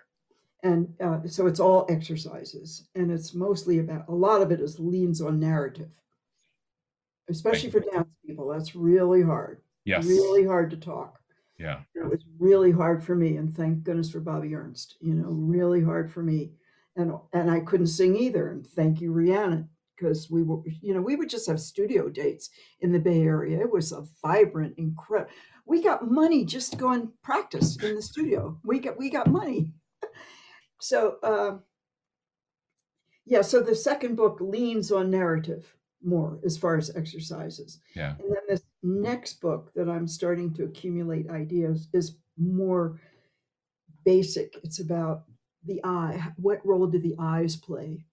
and 0.63 0.93
uh, 1.01 1.21
so 1.27 1.47
it's 1.47 1.61
all 1.61 1.87
exercises, 1.89 2.89
and 2.95 3.11
it's 3.11 3.35
mostly 3.35 3.79
about 3.79 4.09
a 4.09 4.15
lot 4.15 4.43
of 4.43 4.53
it 4.53 4.61
is 4.61 4.79
leans 4.79 5.21
on 5.21 5.41
narrative, 5.41 5.91
especially 7.29 7.71
for 7.71 7.81
dance 7.81 8.09
people. 8.25 8.49
That's 8.49 8.77
really 8.77 9.23
hard. 9.23 9.61
Yes, 9.85 10.07
really 10.07 10.47
hard 10.47 10.71
to 10.71 10.77
talk 10.77 11.23
yeah. 11.63 11.81
It 11.95 12.05
was 12.05 12.25
really 12.39 12.73
hard 12.73 13.05
for 13.05 13.15
me. 13.15 13.37
And 13.37 13.55
thank 13.55 13.85
goodness 13.85 14.11
for 14.11 14.21
Bobby 14.21 14.55
Ernst, 14.55 14.97
you 15.01 15.15
know, 15.15 15.29
really 15.29 15.83
hard 15.83 16.11
for 16.11 16.23
me. 16.23 16.53
And 16.97 17.15
and 17.33 17.51
I 17.51 17.61
couldn't 17.61 17.87
sing 17.87 18.17
either. 18.17 18.51
And 18.51 18.67
thank 18.67 19.01
you, 19.01 19.13
Rhiannon, 19.13 19.69
because 20.03 20.31
we 20.31 20.43
were, 20.43 20.59
you 20.81 20.95
know, 20.95 21.01
we 21.01 21.17
would 21.17 21.29
just 21.29 21.47
have 21.47 21.61
studio 21.61 22.09
dates 22.09 22.51
in 22.81 22.93
the 22.93 22.99
Bay 22.99 23.23
Area. 23.23 23.61
It 23.61 23.71
was 23.71 23.93
a 23.93 24.05
vibrant, 24.23 24.75
incredible. 24.79 25.31
We 25.65 25.83
got 25.83 26.11
money 26.11 26.45
just 26.45 26.73
to 26.73 26.79
go 26.79 26.91
and 26.91 27.11
practice 27.23 27.77
in 27.77 27.95
the 27.95 28.03
studio. 28.03 28.59
We 28.65 28.81
got 28.81 28.99
we 28.99 29.11
got 29.11 29.29
money. 29.29 29.73
so 30.81 31.17
uh, 31.23 31.59
yeah, 33.25 33.43
so 33.43 33.63
the 33.63 33.75
second 33.75 34.17
book 34.17 34.39
leans 34.41 34.91
on 34.91 35.11
narrative 35.11 35.75
more 36.05 36.41
as 36.45 36.59
far 36.59 36.77
as 36.77 36.91
exercises. 36.97 37.79
Yeah. 37.95 38.17
And 38.19 38.29
then 38.29 38.43
this 38.49 38.63
next 38.83 39.41
book 39.41 39.71
that 39.77 39.89
I'm 39.89 40.09
starting 40.09 40.53
to 40.55 40.65
accumulate 40.65 41.31
ideas 41.31 41.89
is 41.93 42.17
more 42.37 43.01
basic. 44.05 44.57
It's 44.65 44.81
about 44.81 45.23
the 45.65 45.81
eye. 45.85 46.33
What 46.39 46.67
role 46.67 46.89
do 46.89 46.99
the 46.99 47.15
eyes 47.21 47.55
play 47.55 48.05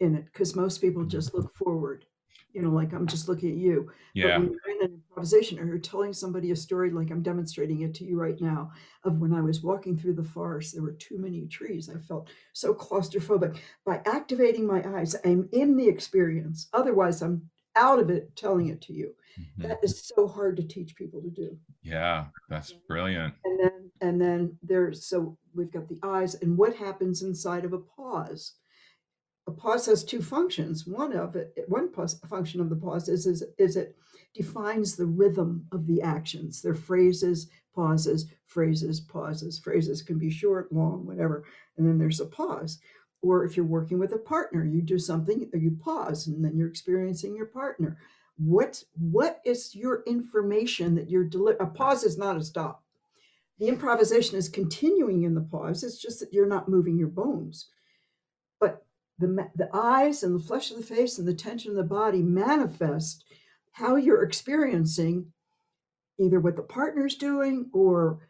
in 0.00 0.14
it? 0.14 0.24
Because 0.26 0.56
most 0.56 0.80
people 0.80 1.02
mm-hmm. 1.02 1.10
just 1.10 1.34
look 1.34 1.54
forward 1.56 2.04
you 2.52 2.62
know, 2.62 2.70
like 2.70 2.92
I'm 2.92 3.06
just 3.06 3.28
looking 3.28 3.50
at 3.50 3.56
you. 3.56 3.90
Yeah. 4.14 4.38
But 4.38 4.40
when 4.40 4.50
you're 4.50 4.76
in 4.76 4.86
an 4.86 4.94
improvisation 4.94 5.58
or 5.58 5.66
you're 5.66 5.78
telling 5.78 6.12
somebody 6.12 6.50
a 6.50 6.56
story, 6.56 6.90
like 6.90 7.10
I'm 7.10 7.22
demonstrating 7.22 7.82
it 7.82 7.94
to 7.94 8.04
you 8.04 8.18
right 8.18 8.40
now, 8.40 8.72
of 9.04 9.18
when 9.18 9.32
I 9.32 9.40
was 9.40 9.62
walking 9.62 9.96
through 9.96 10.14
the 10.14 10.24
forest, 10.24 10.74
there 10.74 10.82
were 10.82 10.92
too 10.92 11.18
many 11.18 11.46
trees. 11.46 11.88
I 11.88 11.98
felt 11.98 12.28
so 12.52 12.74
claustrophobic. 12.74 13.58
By 13.84 14.00
activating 14.06 14.66
my 14.66 14.82
eyes, 14.96 15.14
I'm 15.24 15.48
in 15.52 15.76
the 15.76 15.88
experience. 15.88 16.68
Otherwise, 16.72 17.22
I'm 17.22 17.48
out 17.76 18.00
of 18.00 18.10
it 18.10 18.34
telling 18.34 18.68
it 18.68 18.80
to 18.82 18.92
you. 18.92 19.14
Mm-hmm. 19.38 19.68
That 19.68 19.78
is 19.82 20.10
so 20.14 20.26
hard 20.26 20.56
to 20.56 20.64
teach 20.64 20.96
people 20.96 21.22
to 21.22 21.30
do. 21.30 21.56
Yeah, 21.82 22.26
that's 22.48 22.72
brilliant. 22.88 23.34
And 23.44 23.60
then 23.60 23.90
and 24.00 24.20
then 24.20 24.56
there's 24.62 25.06
so 25.06 25.36
we've 25.54 25.70
got 25.70 25.88
the 25.88 26.00
eyes 26.02 26.34
and 26.36 26.58
what 26.58 26.74
happens 26.74 27.22
inside 27.22 27.64
of 27.64 27.72
a 27.72 27.78
pause 27.78 28.54
a 29.50 29.52
pause 29.52 29.86
has 29.86 30.04
two 30.04 30.22
functions. 30.22 30.86
One 30.86 31.12
of 31.12 31.34
it, 31.34 31.64
one 31.66 31.90
function 31.92 32.60
of 32.60 32.70
the 32.70 32.76
pause 32.76 33.08
is, 33.08 33.26
is, 33.26 33.42
is 33.58 33.76
it 33.76 33.96
defines 34.32 34.94
the 34.94 35.06
rhythm 35.06 35.66
of 35.72 35.86
the 35.88 36.00
actions. 36.02 36.62
They're 36.62 36.74
phrases, 36.74 37.48
pauses, 37.74 38.26
phrases, 38.46 39.00
pauses. 39.00 39.58
Phrases 39.58 40.02
can 40.02 40.18
be 40.18 40.30
short, 40.30 40.72
long, 40.72 41.04
whatever. 41.04 41.44
And 41.76 41.86
then 41.86 41.98
there's 41.98 42.20
a 42.20 42.26
pause. 42.26 42.78
Or 43.22 43.44
if 43.44 43.56
you're 43.56 43.66
working 43.66 43.98
with 43.98 44.12
a 44.12 44.18
partner, 44.18 44.64
you 44.64 44.82
do 44.82 44.98
something, 44.98 45.50
you 45.52 45.76
pause, 45.82 46.28
and 46.28 46.44
then 46.44 46.56
you're 46.56 46.68
experiencing 46.68 47.34
your 47.34 47.46
partner. 47.46 47.98
What 48.38 48.82
what 48.94 49.40
is 49.44 49.74
your 49.74 50.02
information 50.06 50.94
that 50.94 51.10
you're 51.10 51.24
delivering? 51.24 51.60
A 51.60 51.70
pause 51.70 52.04
is 52.04 52.16
not 52.16 52.38
a 52.38 52.44
stop. 52.44 52.84
The 53.58 53.68
improvisation 53.68 54.38
is 54.38 54.48
continuing 54.48 55.24
in 55.24 55.34
the 55.34 55.42
pause. 55.42 55.82
It's 55.82 56.00
just 56.00 56.20
that 56.20 56.32
you're 56.32 56.46
not 56.46 56.68
moving 56.68 56.98
your 56.98 57.08
bones. 57.08 57.68
The, 59.20 59.48
the 59.54 59.68
eyes 59.72 60.22
and 60.22 60.34
the 60.34 60.42
flesh 60.42 60.70
of 60.70 60.78
the 60.78 60.82
face 60.82 61.18
and 61.18 61.28
the 61.28 61.34
tension 61.34 61.70
of 61.70 61.76
the 61.76 61.84
body 61.84 62.22
manifest 62.22 63.24
how 63.72 63.96
you're 63.96 64.22
experiencing 64.22 65.32
either 66.18 66.40
what 66.40 66.56
the 66.56 66.62
partner's 66.62 67.14
doing 67.14 67.70
or 67.72 68.20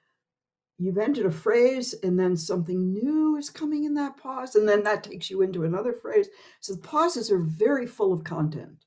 you've 0.78 0.98
ended 0.98 1.26
a 1.26 1.30
phrase 1.30 1.94
and 2.02 2.18
then 2.18 2.36
something 2.36 2.92
new 2.92 3.36
is 3.36 3.50
coming 3.50 3.84
in 3.84 3.94
that 3.94 4.16
pause 4.16 4.54
and 4.54 4.68
then 4.68 4.82
that 4.82 5.04
takes 5.04 5.30
you 5.30 5.42
into 5.42 5.64
another 5.64 5.92
phrase 5.92 6.28
so 6.60 6.72
the 6.72 6.80
pauses 6.80 7.30
are 7.30 7.40
very 7.40 7.86
full 7.86 8.12
of 8.12 8.24
content 8.24 8.84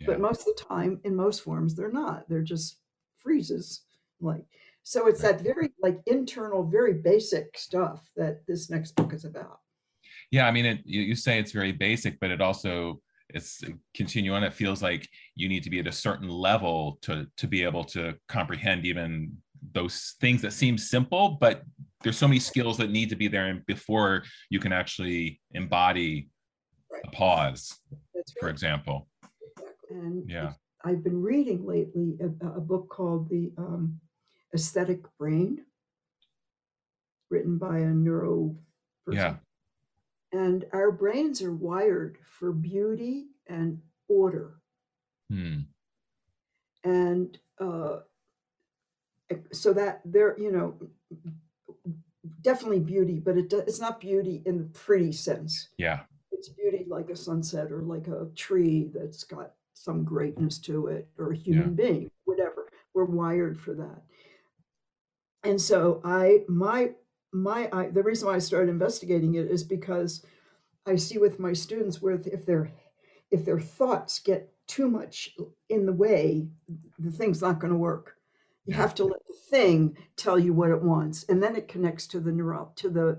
yeah. 0.00 0.06
but 0.06 0.20
most 0.20 0.40
of 0.40 0.46
the 0.46 0.64
time 0.64 1.00
in 1.04 1.14
most 1.14 1.42
forms 1.42 1.74
they're 1.74 1.92
not 1.92 2.28
they're 2.28 2.42
just 2.42 2.76
freezes 3.18 3.82
like 4.20 4.44
so 4.82 5.06
it's 5.06 5.22
right. 5.22 5.36
that 5.36 5.44
very 5.44 5.70
like 5.82 6.00
internal 6.06 6.64
very 6.64 6.94
basic 6.94 7.58
stuff 7.58 8.08
that 8.16 8.46
this 8.46 8.70
next 8.70 8.96
book 8.96 9.12
is 9.12 9.24
about 9.24 9.60
yeah 10.30 10.46
i 10.46 10.50
mean 10.50 10.66
it, 10.66 10.80
you, 10.84 11.00
you 11.00 11.14
say 11.14 11.38
it's 11.38 11.52
very 11.52 11.72
basic 11.72 12.18
but 12.20 12.30
it 12.30 12.40
also 12.40 13.00
it's 13.30 13.62
continue 13.94 14.32
on 14.32 14.42
it 14.42 14.54
feels 14.54 14.82
like 14.82 15.06
you 15.34 15.48
need 15.48 15.62
to 15.62 15.70
be 15.70 15.78
at 15.78 15.86
a 15.86 15.92
certain 15.92 16.28
level 16.28 16.98
to 17.02 17.26
to 17.36 17.46
be 17.46 17.62
able 17.62 17.84
to 17.84 18.14
comprehend 18.28 18.86
even 18.86 19.36
those 19.72 20.14
things 20.20 20.40
that 20.40 20.52
seem 20.52 20.78
simple 20.78 21.36
but 21.40 21.62
there's 22.02 22.16
so 22.16 22.28
many 22.28 22.40
skills 22.40 22.76
that 22.78 22.90
need 22.90 23.08
to 23.08 23.16
be 23.16 23.28
there 23.28 23.62
before 23.66 24.22
you 24.50 24.60
can 24.60 24.72
actually 24.72 25.40
embody 25.52 26.28
a 27.04 27.10
pause 27.10 27.76
right. 28.14 28.24
for 28.40 28.48
example 28.48 29.08
and 29.90 30.28
yeah 30.28 30.52
i've 30.84 31.02
been 31.02 31.20
reading 31.20 31.66
lately 31.66 32.16
a, 32.20 32.46
a 32.46 32.60
book 32.60 32.88
called 32.88 33.28
the 33.28 33.50
um, 33.58 34.00
aesthetic 34.54 35.00
brain 35.18 35.58
written 37.30 37.58
by 37.58 37.78
a 37.78 37.88
neuro 37.90 38.54
person. 39.04 39.20
yeah 39.20 39.34
And 40.32 40.66
our 40.72 40.90
brains 40.92 41.42
are 41.42 41.52
wired 41.52 42.18
for 42.24 42.52
beauty 42.52 43.28
and 43.46 43.80
order. 44.08 44.60
Hmm. 45.30 45.60
And 46.84 47.38
uh, 47.58 48.00
so 49.52 49.72
that 49.72 50.00
there, 50.04 50.38
you 50.38 50.52
know, 50.52 50.74
definitely 52.42 52.80
beauty, 52.80 53.18
but 53.18 53.36
it, 53.36 53.52
it's 53.52 53.80
not 53.80 54.00
beauty 54.00 54.42
in 54.46 54.58
the 54.58 54.64
pretty 54.64 55.12
sense. 55.12 55.68
Yeah. 55.76 56.00
It's 56.30 56.48
beauty 56.48 56.84
like 56.88 57.10
a 57.10 57.16
sunset 57.16 57.72
or 57.72 57.82
like 57.82 58.06
a 58.06 58.28
tree 58.36 58.90
that's 58.94 59.24
got 59.24 59.54
some 59.74 60.04
greatness 60.04 60.58
to 60.58 60.88
it 60.88 61.08
or 61.18 61.32
a 61.32 61.36
human 61.36 61.76
yeah. 61.76 61.86
being, 61.86 62.10
whatever. 62.24 62.68
We're 62.94 63.04
wired 63.04 63.58
for 63.60 63.74
that. 63.74 64.02
And 65.44 65.60
so 65.60 66.00
I, 66.04 66.42
my, 66.48 66.92
my, 67.32 67.68
I, 67.72 67.88
the 67.88 68.02
reason 68.02 68.28
why 68.28 68.34
I 68.34 68.40
started 68.40 68.70
investigating 68.70 69.34
it 69.34 69.50
is 69.50 69.64
because 69.64 70.24
I 70.86 70.96
see 70.96 71.18
with 71.18 71.38
my 71.38 71.52
students 71.52 72.00
where 72.00 72.14
if 72.14 72.46
their, 72.46 72.70
if 73.30 73.44
their 73.44 73.60
thoughts 73.60 74.18
get 74.18 74.52
too 74.66 74.88
much 74.88 75.36
in 75.68 75.86
the 75.86 75.92
way, 75.92 76.48
the 76.98 77.10
thing's 77.10 77.42
not 77.42 77.58
going 77.58 77.72
to 77.72 77.78
work. 77.78 78.18
You 78.68 78.74
have 78.74 78.94
to 78.96 79.04
let 79.04 79.26
the 79.26 79.34
thing 79.48 79.96
tell 80.16 80.38
you 80.38 80.52
what 80.52 80.70
it 80.70 80.82
wants, 80.82 81.24
and 81.30 81.42
then 81.42 81.56
it 81.56 81.68
connects 81.68 82.06
to 82.08 82.20
the 82.20 82.30
neural 82.30 82.70
to 82.76 82.90
the 82.90 83.16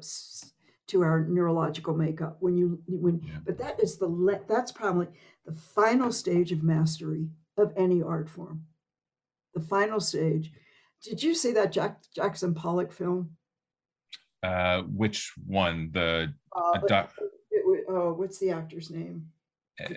to 0.85 1.01
our 1.01 1.25
neurological 1.25 1.95
makeup. 1.95 2.37
When 2.39 2.55
you 2.55 2.79
when, 2.87 3.23
yeah. 3.23 3.39
but 3.43 3.57
that 3.57 3.81
is 3.81 3.97
the 3.97 4.41
that's 4.47 4.71
probably 4.71 5.07
the 5.47 5.53
final 5.53 6.11
stage 6.11 6.51
of 6.51 6.61
mastery 6.61 7.29
of 7.57 7.73
any 7.75 8.03
art 8.03 8.29
form. 8.29 8.65
The 9.55 9.61
final 9.61 9.99
stage. 9.99 10.51
Did 11.01 11.23
you 11.23 11.33
see 11.33 11.51
that 11.53 11.71
Jack 11.71 12.03
Jackson 12.13 12.53
Pollock 12.53 12.91
film? 12.91 13.31
Uh, 14.43 14.83
which 14.83 15.33
one? 15.45 15.89
The 15.93 16.33
uh, 16.55 16.79
doc- 16.87 17.13
it, 17.51 17.85
oh, 17.89 18.13
what's 18.13 18.39
the 18.39 18.51
actor's 18.51 18.89
name? 18.89 19.25
Uh, 19.79 19.93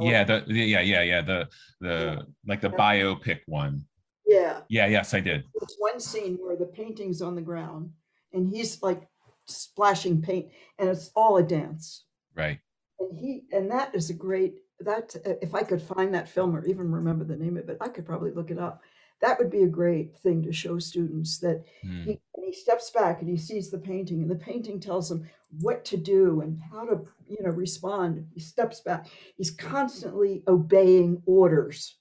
yeah, 0.00 0.24
the, 0.24 0.44
the, 0.46 0.54
yeah, 0.54 0.80
yeah, 0.80 1.02
yeah. 1.02 1.22
The 1.22 1.48
the 1.80 1.88
yeah. 1.88 2.22
like 2.46 2.60
the 2.60 2.70
yeah. 2.70 2.76
biopic 2.76 3.40
one. 3.46 3.84
Yeah. 4.26 4.60
Yeah, 4.68 4.86
yes, 4.86 5.14
I 5.14 5.20
did. 5.20 5.44
There's 5.58 5.76
one 5.78 5.98
scene 5.98 6.36
where 6.36 6.56
the 6.56 6.66
painting's 6.66 7.22
on 7.22 7.34
the 7.34 7.40
ground 7.42 7.90
and 8.32 8.46
he's 8.46 8.82
like 8.82 9.08
splashing 9.46 10.20
paint 10.20 10.50
and 10.78 10.90
it's 10.90 11.10
all 11.16 11.38
a 11.38 11.42
dance. 11.42 12.04
Right. 12.36 12.58
And 13.00 13.18
he 13.18 13.44
and 13.52 13.70
that 13.70 13.94
is 13.94 14.10
a 14.10 14.14
great 14.14 14.56
that 14.80 15.16
if 15.42 15.54
I 15.54 15.62
could 15.62 15.82
find 15.82 16.14
that 16.14 16.28
film 16.28 16.54
or 16.54 16.64
even 16.66 16.92
remember 16.92 17.24
the 17.24 17.36
name 17.36 17.56
of 17.56 17.68
it, 17.68 17.78
I 17.80 17.88
could 17.88 18.06
probably 18.06 18.30
look 18.30 18.50
it 18.50 18.58
up. 18.58 18.82
That 19.20 19.38
would 19.38 19.50
be 19.50 19.62
a 19.62 19.68
great 19.68 20.16
thing 20.16 20.42
to 20.42 20.52
show 20.52 20.78
students 20.78 21.38
that 21.38 21.64
hmm. 21.82 22.02
he, 22.02 22.20
he 22.44 22.52
steps 22.52 22.90
back 22.90 23.20
and 23.20 23.28
he 23.28 23.36
sees 23.36 23.70
the 23.70 23.78
painting 23.78 24.22
and 24.22 24.30
the 24.30 24.36
painting 24.36 24.78
tells 24.78 25.10
him 25.10 25.28
what 25.60 25.84
to 25.86 25.96
do 25.96 26.40
and 26.40 26.60
how 26.70 26.84
to 26.84 27.04
you 27.26 27.42
know 27.42 27.50
respond. 27.50 28.26
He 28.32 28.40
steps 28.40 28.80
back. 28.80 29.06
He's 29.36 29.50
constantly 29.50 30.42
obeying 30.46 31.22
orders 31.26 31.96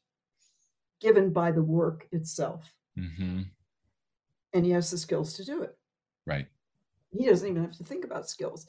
given 0.99 1.31
by 1.31 1.51
the 1.51 1.63
work 1.63 2.07
itself. 2.11 2.73
Mm-hmm. 2.97 3.43
And 4.53 4.65
he 4.65 4.71
has 4.71 4.89
the 4.89 4.97
skills 4.97 5.33
to 5.35 5.45
do 5.45 5.61
it. 5.63 5.77
Right. 6.25 6.47
He 7.11 7.25
doesn't 7.25 7.47
even 7.47 7.61
have 7.61 7.77
to 7.77 7.83
think 7.83 8.05
about 8.05 8.29
skills. 8.29 8.67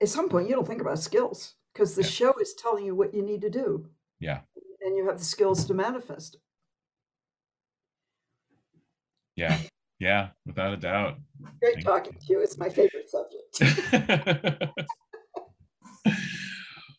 At 0.00 0.08
some 0.08 0.28
point, 0.28 0.48
you 0.48 0.54
don't 0.54 0.66
think 0.66 0.80
about 0.80 0.98
skills 0.98 1.54
because 1.72 1.94
the 1.94 2.02
yeah. 2.02 2.08
show 2.08 2.34
is 2.40 2.54
telling 2.54 2.84
you 2.84 2.94
what 2.94 3.14
you 3.14 3.22
need 3.22 3.40
to 3.42 3.50
do. 3.50 3.88
Yeah. 4.20 4.40
And 4.80 4.96
you 4.96 5.06
have 5.06 5.18
the 5.18 5.24
skills 5.24 5.64
to 5.66 5.74
manifest 5.74 6.36
it. 6.36 6.40
Yeah. 9.38 9.56
Yeah, 10.00 10.28
without 10.46 10.72
a 10.72 10.76
doubt. 10.76 11.18
Great 11.60 11.74
Thank 11.74 11.86
talking 11.86 12.12
you. 12.14 12.20
to 12.20 12.32
you. 12.34 12.40
It's 12.40 12.58
my 12.58 12.68
favorite 12.68 13.08
subject. 13.08 14.72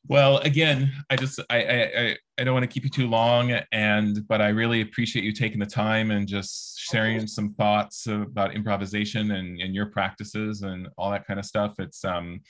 Well, 0.09 0.39
again, 0.39 0.91
I 1.11 1.15
just 1.15 1.39
I, 1.51 1.57
I 1.61 2.17
I 2.39 2.43
don't 2.43 2.55
want 2.55 2.63
to 2.63 2.67
keep 2.67 2.83
you 2.83 2.89
too 2.89 3.07
long, 3.07 3.51
and 3.71 4.27
but 4.27 4.41
I 4.41 4.47
really 4.47 4.81
appreciate 4.81 5.23
you 5.23 5.31
taking 5.31 5.59
the 5.59 5.67
time 5.67 6.09
and 6.09 6.27
just 6.27 6.79
sharing 6.79 7.27
some 7.27 7.53
thoughts 7.53 8.07
about 8.07 8.55
improvisation 8.55 9.29
and, 9.29 9.61
and 9.61 9.75
your 9.75 9.85
practices 9.85 10.63
and 10.63 10.87
all 10.97 11.11
that 11.11 11.27
kind 11.27 11.39
of 11.39 11.45
stuff. 11.45 11.75
It's 11.77 12.03
um 12.03 12.41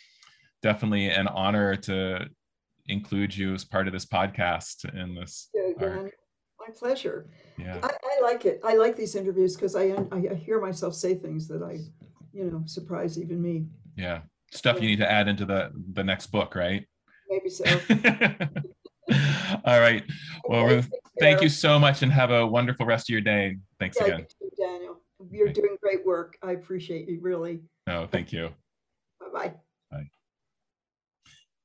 definitely 0.62 1.08
an 1.10 1.28
honor 1.28 1.76
to 1.76 2.30
include 2.88 3.36
you 3.36 3.54
as 3.54 3.66
part 3.66 3.88
of 3.88 3.94
this 3.94 4.06
podcast 4.06 4.86
in 4.98 5.16
this. 5.16 5.50
Yeah, 5.54 6.04
my 6.62 6.74
pleasure. 6.78 7.26
Yeah, 7.58 7.80
I, 7.84 7.90
I, 8.20 8.26
like 8.26 8.46
it. 8.46 8.62
I 8.64 8.76
like 8.76 8.96
these 8.96 9.16
interviews 9.16 9.56
because 9.56 9.76
I 9.76 9.96
I 10.12 10.34
hear 10.36 10.60
myself 10.62 10.94
say 10.94 11.16
things 11.16 11.48
that 11.48 11.64
I, 11.64 11.80
you 12.34 12.46
know, 12.46 12.64
surprise 12.66 13.18
even 13.18 13.42
me. 13.42 13.66
Yeah, 13.96 14.22
stuff 14.52 14.78
yeah. 14.78 14.82
you 14.84 14.88
need 14.90 15.00
to 15.00 15.12
add 15.12 15.28
into 15.28 15.46
the 15.46 15.72
the 15.94 16.04
next 16.04 16.28
book, 16.28 16.56
right? 16.56 16.86
maybe 17.30 17.50
so. 17.50 17.64
All 19.66 19.80
right. 19.80 20.04
Well, 20.46 20.66
okay, 20.66 20.76
Ruth, 20.76 20.92
thank 21.20 21.42
you 21.42 21.50
so 21.50 21.80
much 21.80 22.02
and 22.02 22.12
have 22.12 22.32
a 22.32 22.46
wonderful 22.46 22.86
rest 22.86 23.10
of 23.10 23.14
your 23.14 23.22
day. 23.22 23.58
Thanks 23.80 23.98
yeah, 24.00 24.06
again. 24.08 24.26
You 24.42 24.50
too, 24.50 24.56
Daniel. 24.58 25.02
You're 25.32 25.54
doing 25.54 25.78
great 25.82 26.06
work. 26.06 26.38
I 26.42 26.52
appreciate 26.54 27.08
you 27.08 27.20
really. 27.22 27.62
No, 27.88 28.08
thank 28.10 28.32
you. 28.32 28.50
Bye-bye. 29.20 29.54
Bye. 29.92 30.10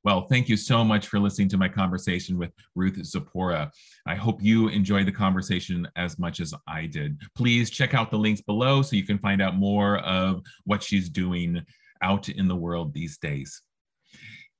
Well, 0.04 0.26
thank 0.26 0.50
you 0.50 0.56
so 0.58 0.84
much 0.84 1.06
for 1.06 1.18
listening 1.18 1.48
to 1.48 1.56
my 1.56 1.66
conversation 1.66 2.36
with 2.36 2.52
Ruth 2.74 2.96
Zaporah. 2.96 3.70
I 4.06 4.14
hope 4.14 4.42
you 4.42 4.68
enjoyed 4.68 5.06
the 5.06 5.12
conversation 5.12 5.88
as 5.96 6.18
much 6.18 6.40
as 6.40 6.52
I 6.68 6.84
did. 6.84 7.18
Please 7.34 7.70
check 7.70 7.94
out 7.94 8.10
the 8.10 8.18
links 8.18 8.42
below 8.42 8.82
so 8.82 8.96
you 8.96 9.06
can 9.06 9.18
find 9.18 9.40
out 9.40 9.56
more 9.56 10.00
of 10.00 10.42
what 10.64 10.82
she's 10.82 11.08
doing 11.08 11.62
out 12.02 12.28
in 12.28 12.46
the 12.46 12.54
world 12.54 12.92
these 12.92 13.16
days. 13.16 13.62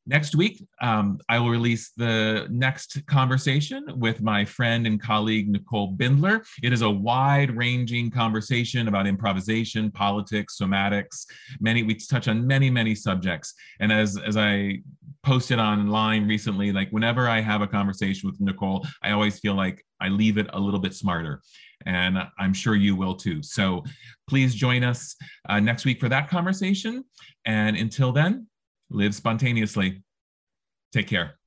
Next 0.07 0.35
week, 0.35 0.63
um, 0.83 1.19
I 1.31 1.39
will 1.39 1.49
release 1.49 1.93
the 1.97 2.47
next 2.51 3.07
conversation 3.07 3.87
with 3.97 4.21
my 4.21 4.45
friend 4.45 4.87
and 4.87 5.01
colleague, 5.01 5.49
Nicole 5.49 5.97
Bindler. 5.97 6.45
It 6.63 6.75
is 6.75 6.83
a 6.83 6.91
wide 6.91 7.57
ranging 7.57 8.11
conversation 8.11 8.89
about 8.89 9.07
improvisation, 9.07 9.91
politics, 9.91 10.59
somatics. 10.61 11.25
Many, 11.59 11.85
we 11.85 11.95
touch 11.95 12.29
on 12.29 12.47
many, 12.47 12.69
many 12.69 12.95
subjects. 12.95 13.55
And 13.81 13.91
as, 13.91 14.19
as 14.19 14.37
I 14.37 14.83
posted 15.23 15.59
online 15.59 16.29
recently, 16.29 16.71
like 16.71 16.91
whenever 16.91 17.27
I 17.27 17.41
have 17.41 17.63
a 17.63 17.67
conversation 17.67 18.29
with 18.29 18.39
Nicole, 18.43 18.87
I 19.03 19.13
always 19.13 19.39
feel 19.39 19.55
like 19.55 19.83
I 20.01 20.09
leave 20.09 20.37
it 20.37 20.51
a 20.53 20.61
little 20.61 20.81
bit 20.81 20.93
smarter. 20.93 21.41
And 21.87 22.19
I'm 22.39 22.53
sure 22.53 22.77
you 22.77 22.95
will 22.95 23.15
too. 23.15 23.43
So 23.43 23.85
please 24.29 24.55
join 24.55 24.85
us 24.85 25.17
uh, 25.49 25.61
next 25.61 25.87
week 25.87 25.99
for 25.99 26.11
that 26.11 26.29
conversation. 26.29 27.05
And 27.47 27.75
until 27.75 28.13
then, 28.13 28.47
live 28.95 29.15
spontaneously. 29.15 30.03
Take 30.93 31.09
care. 31.09 31.39